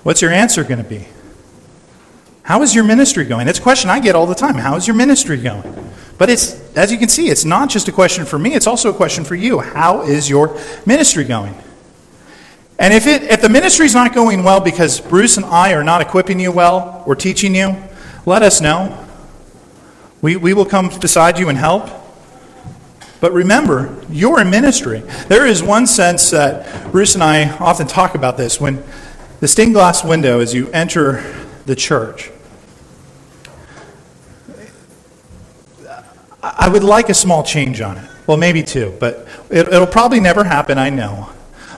What's 0.03 0.21
your 0.21 0.31
answer 0.31 0.63
going 0.65 0.83
to 0.83 0.89
be? 0.89 1.07
How 2.43 2.61
is 2.61 2.75
your 2.75 2.85
ministry 2.85 3.25
going? 3.25 3.49
It's 3.49 3.59
a 3.59 3.63
question 3.63 3.89
I 3.89 4.01
get 4.01 4.15
all 4.15 4.27
the 4.27 4.35
time. 4.35 4.57
How 4.57 4.77
is 4.77 4.87
your 4.87 4.95
ministry 4.95 5.39
going? 5.39 5.91
But 6.19 6.29
it's, 6.29 6.61
as 6.77 6.93
you 6.93 6.99
can 6.99 7.09
see, 7.09 7.31
it's 7.31 7.47
not 7.47 7.71
just 7.71 7.89
a 7.89 7.93
question 7.93 8.27
for 8.27 8.39
me, 8.39 8.55
it's 8.55 8.67
also 8.67 8.91
a 8.91 8.95
question 8.95 9.25
for 9.25 9.35
you. 9.35 9.61
How 9.61 10.03
is 10.03 10.29
your 10.29 10.59
ministry 10.85 11.25
going? 11.25 11.55
And 12.79 12.93
if, 12.93 13.07
it, 13.07 13.23
if 13.25 13.41
the 13.41 13.49
ministry's 13.49 13.95
not 13.95 14.15
going 14.15 14.43
well 14.43 14.61
because 14.61 15.01
Bruce 15.01 15.37
and 15.37 15.47
I 15.47 15.75
are 15.75 15.85
not 15.85 16.01
equipping 16.01 16.41
you 16.41 16.51
well 16.51 17.03
or 17.07 17.15
teaching 17.15 17.55
you, 17.55 17.77
let 18.27 18.43
us 18.43 18.61
know. 18.61 19.07
We, 20.21 20.37
we 20.37 20.55
will 20.55 20.65
come 20.65 20.89
beside 21.01 21.39
you 21.39 21.49
and 21.49 21.59
help. 21.59 21.89
But 23.21 23.33
remember, 23.33 24.03
you're 24.11 24.41
in 24.41 24.51
ministry. 24.51 25.01
There 25.29 25.47
is 25.47 25.63
one 25.63 25.87
sense 25.87 26.31
that 26.31 26.91
Bruce 26.91 27.15
and 27.15 27.23
I 27.23 27.57
often 27.59 27.87
talk 27.87 28.15
about 28.15 28.37
this 28.37 28.61
when 28.61 28.83
the 29.41 29.49
stained 29.49 29.75
glass 29.75 30.05
window 30.05 30.41
as 30.41 30.53
you 30.53 30.71
enter 30.73 31.23
the 31.67 31.77
church. 31.77 32.31
I 36.43 36.69
would 36.69 36.85
like 36.85 37.09
a 37.09 37.15
small 37.15 37.43
change 37.43 37.81
on 37.81 37.99
it. 37.99 38.11
Well, 38.27 38.37
maybe 38.37 38.63
two, 38.63 38.95
but 39.01 39.27
it, 39.51 39.69
it'll 39.69 39.87
probably 39.87 40.21
never 40.21 40.45
happen, 40.45 40.79
I 40.79 40.91
know. 40.91 41.31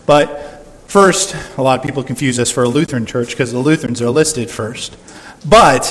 But 0.06 0.55
First, 0.86 1.34
a 1.58 1.62
lot 1.62 1.80
of 1.80 1.84
people 1.84 2.04
confuse 2.04 2.38
us 2.38 2.50
for 2.50 2.62
a 2.62 2.68
Lutheran 2.68 3.06
church 3.06 3.30
because 3.30 3.52
the 3.52 3.58
Lutherans 3.58 4.00
are 4.00 4.10
listed 4.10 4.50
first. 4.50 4.96
But 5.44 5.84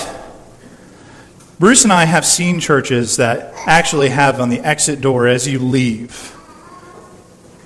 Bruce 1.59 1.83
and 1.83 1.91
I 1.91 2.05
have 2.05 2.25
seen 2.25 2.59
churches 2.59 3.17
that 3.17 3.53
actually 3.67 4.09
have 4.09 4.39
on 4.39 4.49
the 4.49 4.59
exit 4.61 5.01
door 5.01 5.27
as 5.27 5.47
you 5.47 5.59
leave, 5.59 6.33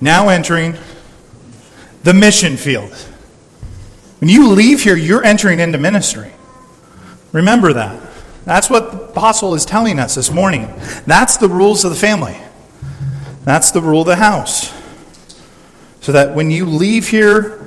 now 0.02 0.30
entering 0.30 0.76
the 2.04 2.14
mission 2.14 2.58
field. 2.58 2.94
When 4.20 4.30
you 4.30 4.50
leave 4.50 4.84
here, 4.84 4.98
you're 4.98 5.24
entering 5.24 5.60
into 5.60 5.78
ministry. 5.78 6.32
Remember 7.32 7.74
that. 7.74 8.02
That's 8.44 8.70
what 8.70 8.92
the 8.92 9.02
apostle 9.04 9.54
is 9.54 9.66
telling 9.66 10.00
us 10.00 10.16
this 10.16 10.32
morning. 10.32 10.68
That's 11.06 11.38
the 11.38 11.48
rules 11.48 11.86
of 11.86 11.92
the 11.92 11.98
family. 11.98 12.38
That's 13.44 13.72
the 13.72 13.82
rule 13.82 14.02
of 14.02 14.08
the 14.08 14.16
house 14.16 14.79
so 16.10 16.14
that 16.14 16.34
when 16.34 16.50
you 16.50 16.66
leave 16.66 17.08
here, 17.08 17.64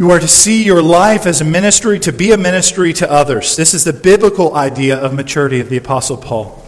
you 0.00 0.10
are 0.10 0.18
to 0.18 0.26
see 0.26 0.64
your 0.64 0.82
life 0.82 1.26
as 1.26 1.40
a 1.40 1.44
ministry, 1.44 2.00
to 2.00 2.12
be 2.12 2.32
a 2.32 2.36
ministry 2.36 2.92
to 2.92 3.08
others. 3.08 3.54
This 3.54 3.72
is 3.72 3.84
the 3.84 3.92
biblical 3.92 4.56
idea 4.56 4.98
of 4.98 5.14
maturity 5.14 5.60
of 5.60 5.68
the 5.68 5.76
Apostle 5.76 6.16
Paul. 6.16 6.66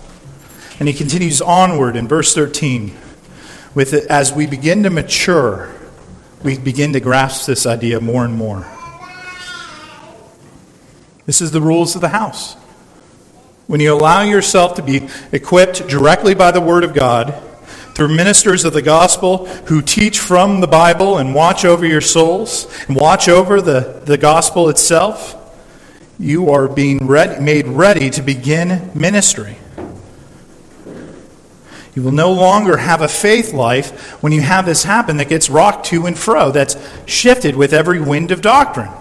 And 0.78 0.86
he 0.86 0.94
continues 0.94 1.42
onward 1.42 1.96
in 1.96 2.06
verse 2.06 2.32
13 2.32 2.96
with 3.74 3.92
it, 3.92 4.06
as 4.06 4.32
we 4.32 4.46
begin 4.46 4.84
to 4.84 4.90
mature, 4.90 5.74
we 6.44 6.56
begin 6.56 6.92
to 6.92 7.00
grasp 7.00 7.48
this 7.48 7.66
idea 7.66 8.00
more 8.00 8.24
and 8.24 8.34
more. 8.34 8.64
This 11.26 11.40
is 11.40 11.50
the 11.50 11.60
rules 11.60 11.96
of 11.96 12.02
the 12.02 12.10
house. 12.10 12.54
When 13.66 13.80
you 13.80 13.92
allow 13.92 14.22
yourself 14.22 14.76
to 14.76 14.82
be 14.84 15.08
equipped 15.32 15.88
directly 15.88 16.36
by 16.36 16.52
the 16.52 16.60
Word 16.60 16.84
of 16.84 16.94
God, 16.94 17.47
through 17.98 18.14
ministers 18.14 18.64
of 18.64 18.72
the 18.72 18.80
gospel 18.80 19.46
who 19.66 19.82
teach 19.82 20.20
from 20.20 20.60
the 20.60 20.68
Bible 20.68 21.18
and 21.18 21.34
watch 21.34 21.64
over 21.64 21.84
your 21.84 22.00
souls 22.00 22.72
and 22.86 22.94
watch 22.94 23.28
over 23.28 23.60
the, 23.60 24.00
the 24.04 24.16
gospel 24.16 24.68
itself, 24.68 25.34
you 26.16 26.48
are 26.48 26.68
being 26.68 27.08
ready, 27.08 27.42
made 27.42 27.66
ready 27.66 28.08
to 28.08 28.22
begin 28.22 28.88
ministry. 28.94 29.58
You 31.96 32.04
will 32.04 32.12
no 32.12 32.30
longer 32.30 32.76
have 32.76 33.02
a 33.02 33.08
faith 33.08 33.52
life 33.52 34.22
when 34.22 34.30
you 34.30 34.42
have 34.42 34.64
this 34.64 34.84
happen 34.84 35.16
that 35.16 35.28
gets 35.28 35.50
rocked 35.50 35.86
to 35.86 36.06
and 36.06 36.16
fro, 36.16 36.52
that's 36.52 36.76
shifted 37.04 37.56
with 37.56 37.72
every 37.72 38.00
wind 38.00 38.30
of 38.30 38.40
doctrine. 38.40 38.92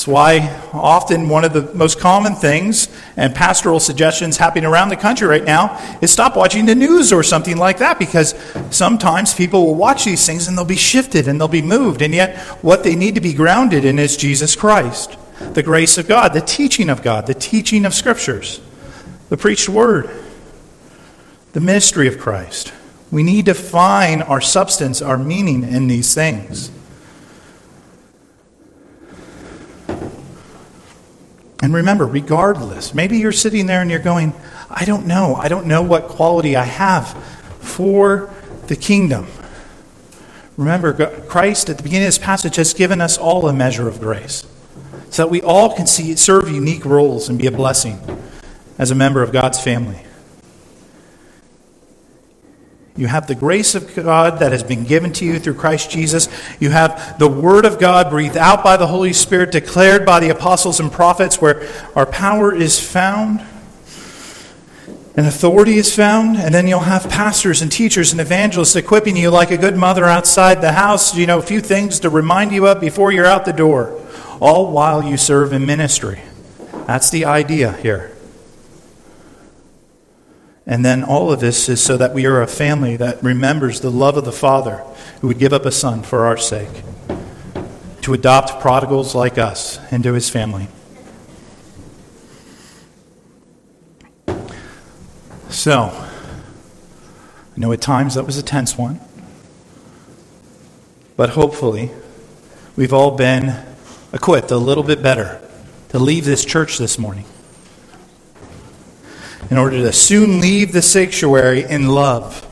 That's 0.00 0.08
why 0.08 0.58
often 0.72 1.28
one 1.28 1.44
of 1.44 1.52
the 1.52 1.74
most 1.74 2.00
common 2.00 2.34
things 2.34 2.88
and 3.18 3.34
pastoral 3.34 3.78
suggestions 3.78 4.38
happening 4.38 4.64
around 4.64 4.88
the 4.88 4.96
country 4.96 5.28
right 5.28 5.44
now 5.44 5.78
is 6.00 6.10
stop 6.10 6.36
watching 6.36 6.64
the 6.64 6.74
news 6.74 7.12
or 7.12 7.22
something 7.22 7.58
like 7.58 7.76
that 7.80 7.98
because 7.98 8.34
sometimes 8.70 9.34
people 9.34 9.66
will 9.66 9.74
watch 9.74 10.06
these 10.06 10.24
things 10.24 10.48
and 10.48 10.56
they'll 10.56 10.64
be 10.64 10.74
shifted 10.74 11.28
and 11.28 11.38
they'll 11.38 11.48
be 11.48 11.60
moved. 11.60 12.00
And 12.00 12.14
yet, 12.14 12.38
what 12.64 12.82
they 12.82 12.96
need 12.96 13.16
to 13.16 13.20
be 13.20 13.34
grounded 13.34 13.84
in 13.84 13.98
is 13.98 14.16
Jesus 14.16 14.56
Christ, 14.56 15.18
the 15.52 15.62
grace 15.62 15.98
of 15.98 16.08
God, 16.08 16.32
the 16.32 16.40
teaching 16.40 16.88
of 16.88 17.02
God, 17.02 17.26
the 17.26 17.34
teaching 17.34 17.84
of 17.84 17.92
Scriptures, 17.92 18.58
the 19.28 19.36
preached 19.36 19.68
word, 19.68 20.08
the 21.52 21.60
ministry 21.60 22.08
of 22.08 22.18
Christ. 22.18 22.72
We 23.10 23.22
need 23.22 23.44
to 23.44 23.54
find 23.54 24.22
our 24.22 24.40
substance, 24.40 25.02
our 25.02 25.18
meaning 25.18 25.62
in 25.62 25.88
these 25.88 26.14
things. 26.14 26.70
And 31.62 31.74
remember, 31.74 32.06
regardless, 32.06 32.94
maybe 32.94 33.18
you're 33.18 33.32
sitting 33.32 33.66
there 33.66 33.82
and 33.82 33.90
you're 33.90 34.00
going, 34.00 34.32
I 34.70 34.84
don't 34.84 35.06
know. 35.06 35.34
I 35.34 35.48
don't 35.48 35.66
know 35.66 35.82
what 35.82 36.08
quality 36.08 36.56
I 36.56 36.64
have 36.64 37.08
for 37.60 38.32
the 38.68 38.76
kingdom. 38.76 39.26
Remember, 40.56 40.92
Christ 41.22 41.68
at 41.68 41.76
the 41.76 41.82
beginning 41.82 42.06
of 42.06 42.08
this 42.08 42.18
passage 42.18 42.56
has 42.56 42.72
given 42.74 43.00
us 43.00 43.18
all 43.18 43.48
a 43.48 43.52
measure 43.52 43.88
of 43.88 44.00
grace 44.00 44.46
so 45.10 45.24
that 45.24 45.30
we 45.30 45.42
all 45.42 45.74
can 45.74 45.86
see, 45.86 46.14
serve 46.16 46.48
unique 46.50 46.84
roles 46.84 47.28
and 47.28 47.38
be 47.38 47.46
a 47.46 47.50
blessing 47.50 47.98
as 48.78 48.90
a 48.90 48.94
member 48.94 49.22
of 49.22 49.32
God's 49.32 49.60
family. 49.60 50.04
You 52.96 53.06
have 53.06 53.26
the 53.26 53.34
grace 53.34 53.74
of 53.74 53.94
God 53.94 54.40
that 54.40 54.52
has 54.52 54.62
been 54.62 54.84
given 54.84 55.12
to 55.14 55.24
you 55.24 55.38
through 55.38 55.54
Christ 55.54 55.90
Jesus. 55.90 56.28
You 56.58 56.70
have 56.70 57.18
the 57.18 57.28
Word 57.28 57.64
of 57.64 57.78
God 57.78 58.10
breathed 58.10 58.36
out 58.36 58.64
by 58.64 58.76
the 58.76 58.88
Holy 58.88 59.12
Spirit, 59.12 59.52
declared 59.52 60.04
by 60.04 60.20
the 60.20 60.30
apostles 60.30 60.80
and 60.80 60.90
prophets, 60.90 61.40
where 61.40 61.68
our 61.94 62.06
power 62.06 62.54
is 62.54 62.78
found 62.78 63.40
and 65.16 65.26
authority 65.26 65.76
is 65.76 65.94
found. 65.94 66.36
And 66.36 66.54
then 66.54 66.66
you'll 66.66 66.80
have 66.80 67.08
pastors 67.08 67.62
and 67.62 67.70
teachers 67.70 68.12
and 68.12 68.20
evangelists 68.20 68.76
equipping 68.76 69.16
you 69.16 69.30
like 69.30 69.50
a 69.50 69.56
good 69.56 69.76
mother 69.76 70.04
outside 70.04 70.60
the 70.60 70.72
house, 70.72 71.14
you 71.14 71.26
know, 71.26 71.38
a 71.38 71.42
few 71.42 71.60
things 71.60 72.00
to 72.00 72.10
remind 72.10 72.52
you 72.52 72.66
of 72.66 72.80
before 72.80 73.12
you're 73.12 73.26
out 73.26 73.44
the 73.44 73.52
door, 73.52 74.00
all 74.40 74.72
while 74.72 75.02
you 75.04 75.16
serve 75.16 75.52
in 75.52 75.66
ministry. 75.66 76.20
That's 76.86 77.10
the 77.10 77.24
idea 77.24 77.72
here. 77.72 78.16
And 80.70 80.84
then 80.84 81.02
all 81.02 81.32
of 81.32 81.40
this 81.40 81.68
is 81.68 81.82
so 81.82 81.96
that 81.96 82.14
we 82.14 82.26
are 82.26 82.40
a 82.40 82.46
family 82.46 82.96
that 82.96 83.20
remembers 83.24 83.80
the 83.80 83.90
love 83.90 84.16
of 84.16 84.24
the 84.24 84.30
Father 84.30 84.76
who 85.20 85.26
would 85.26 85.40
give 85.40 85.52
up 85.52 85.66
a 85.66 85.72
son 85.72 86.04
for 86.04 86.26
our 86.26 86.36
sake, 86.36 86.84
to 88.02 88.14
adopt 88.14 88.60
prodigals 88.60 89.12
like 89.12 89.36
us 89.36 89.80
into 89.92 90.12
his 90.12 90.30
family. 90.30 90.68
So, 95.48 95.90
I 95.90 97.56
know 97.56 97.72
at 97.72 97.80
times 97.80 98.14
that 98.14 98.24
was 98.24 98.38
a 98.38 98.42
tense 98.42 98.78
one, 98.78 99.00
but 101.16 101.30
hopefully 101.30 101.90
we've 102.76 102.92
all 102.92 103.16
been 103.16 103.56
equipped 104.12 104.52
a 104.52 104.56
little 104.56 104.84
bit 104.84 105.02
better 105.02 105.40
to 105.88 105.98
leave 105.98 106.24
this 106.24 106.44
church 106.44 106.78
this 106.78 106.96
morning 106.96 107.24
in 109.50 109.58
order 109.58 109.78
to 109.78 109.92
soon 109.92 110.40
leave 110.40 110.72
the 110.72 110.80
sanctuary 110.80 111.64
in 111.64 111.88
love, 111.88 112.46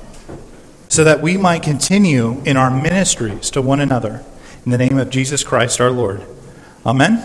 so 0.89 1.05
that 1.05 1.23
we 1.23 1.37
might 1.37 1.63
continue 1.63 2.43
in 2.45 2.57
our 2.57 2.71
ministries 2.71 3.51
to 3.51 3.63
one 3.63 3.79
another. 3.79 4.25
In 4.65 4.73
the 4.73 4.79
name 4.79 4.99
of 4.99 5.09
Jesus 5.09 5.45
Christ 5.45 5.81
our 5.81 5.91
Lord. 5.91 6.23
Amen. 6.85 7.25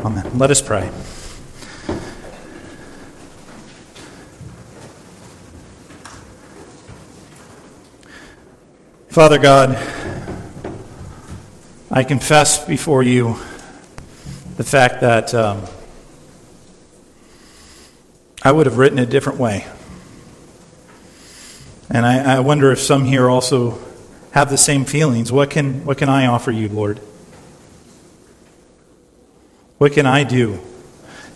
Amen. 0.00 0.38
Let 0.38 0.50
us 0.50 0.62
pray. 0.62 0.90
Father 9.08 9.38
God, 9.38 9.76
I 11.90 12.02
confess 12.04 12.64
before 12.64 13.02
you 13.02 13.36
the 14.56 14.64
fact 14.64 15.02
that. 15.02 15.34
Um, 15.34 15.62
I 18.44 18.50
would 18.50 18.66
have 18.66 18.76
written 18.76 18.98
a 18.98 19.06
different 19.06 19.38
way. 19.38 19.66
And 21.88 22.04
I, 22.04 22.36
I, 22.36 22.40
wonder 22.40 22.72
if 22.72 22.80
some 22.80 23.04
here 23.04 23.28
also 23.28 23.78
have 24.32 24.50
the 24.50 24.56
same 24.56 24.84
feelings. 24.84 25.30
What 25.30 25.50
can, 25.50 25.84
what 25.84 25.98
can 25.98 26.08
I 26.08 26.26
offer 26.26 26.50
you, 26.50 26.68
Lord? 26.68 26.98
What 29.78 29.92
can 29.92 30.06
I 30.06 30.24
do 30.24 30.58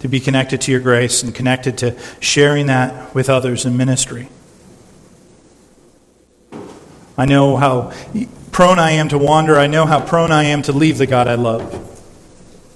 to 0.01 0.09
be 0.09 0.19
connected 0.19 0.63
to 0.63 0.73
your 0.73 0.81
grace 0.81 1.23
and 1.23 1.35
connected 1.35 1.79
to 1.79 1.97
sharing 2.21 2.67
that 2.67 3.15
with 3.15 3.29
others 3.29 3.67
in 3.67 3.77
ministry? 3.77 4.29
I 7.19 7.27
know 7.27 7.57
how 7.57 7.93
prone 8.51 8.79
I 8.79 8.93
am 8.93 9.09
to 9.11 9.19
wander. 9.19 9.57
I 9.57 9.67
know 9.67 9.87
how 9.87 10.01
prone 10.01 10.33
I 10.33 10.45
am 10.45 10.63
to 10.63 10.73
leave 10.73 10.99
the 10.99 11.07
God 11.07 11.29
I 11.29 11.35
love. 11.35 11.83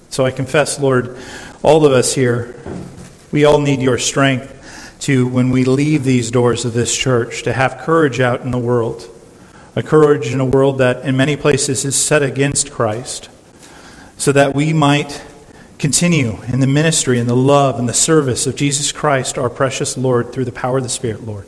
So 0.09 0.25
I 0.25 0.31
confess, 0.31 0.79
Lord, 0.79 1.17
all 1.63 1.85
of 1.85 1.91
us 1.91 2.13
here 2.13 2.61
we 3.31 3.45
all 3.45 3.59
need 3.59 3.81
your 3.81 3.97
strength 3.97 4.57
to, 5.01 5.27
when 5.27 5.49
we 5.49 5.63
leave 5.63 6.03
these 6.03 6.31
doors 6.31 6.65
of 6.65 6.73
this 6.73 6.95
church, 6.95 7.43
to 7.43 7.53
have 7.53 7.79
courage 7.79 8.19
out 8.19 8.41
in 8.41 8.51
the 8.51 8.59
world. 8.59 9.07
A 9.75 9.81
courage 9.81 10.33
in 10.33 10.39
a 10.39 10.45
world 10.45 10.79
that 10.79 11.05
in 11.05 11.15
many 11.17 11.35
places 11.37 11.85
is 11.85 11.95
set 11.95 12.21
against 12.21 12.71
Christ, 12.71 13.29
so 14.17 14.31
that 14.31 14.53
we 14.53 14.73
might 14.73 15.23
continue 15.79 16.41
in 16.43 16.59
the 16.59 16.67
ministry 16.67 17.17
and 17.19 17.27
the 17.27 17.35
love 17.35 17.79
and 17.79 17.89
the 17.89 17.93
service 17.93 18.45
of 18.45 18.55
Jesus 18.55 18.91
Christ, 18.91 19.37
our 19.37 19.49
precious 19.49 19.97
Lord, 19.97 20.31
through 20.31 20.45
the 20.45 20.51
power 20.51 20.77
of 20.77 20.83
the 20.83 20.89
Spirit, 20.89 21.25
Lord. 21.25 21.47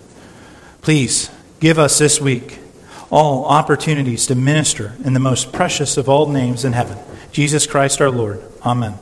Please 0.82 1.30
give 1.60 1.78
us 1.78 2.00
this 2.00 2.20
week 2.20 2.60
all 3.12 3.46
opportunities 3.46 4.26
to 4.26 4.36
minister 4.36 4.94
in 5.06 5.14
the 5.14 5.20
most 5.20 5.54
precious 5.54 5.98
of 5.98 6.10
all 6.10 6.28
names 6.28 6.66
in 6.66 6.74
heaven, 6.74 6.98
Jesus 7.32 7.68
Christ 7.68 8.02
our 8.02 8.10
Lord. 8.10 8.42
Amen. 8.66 8.98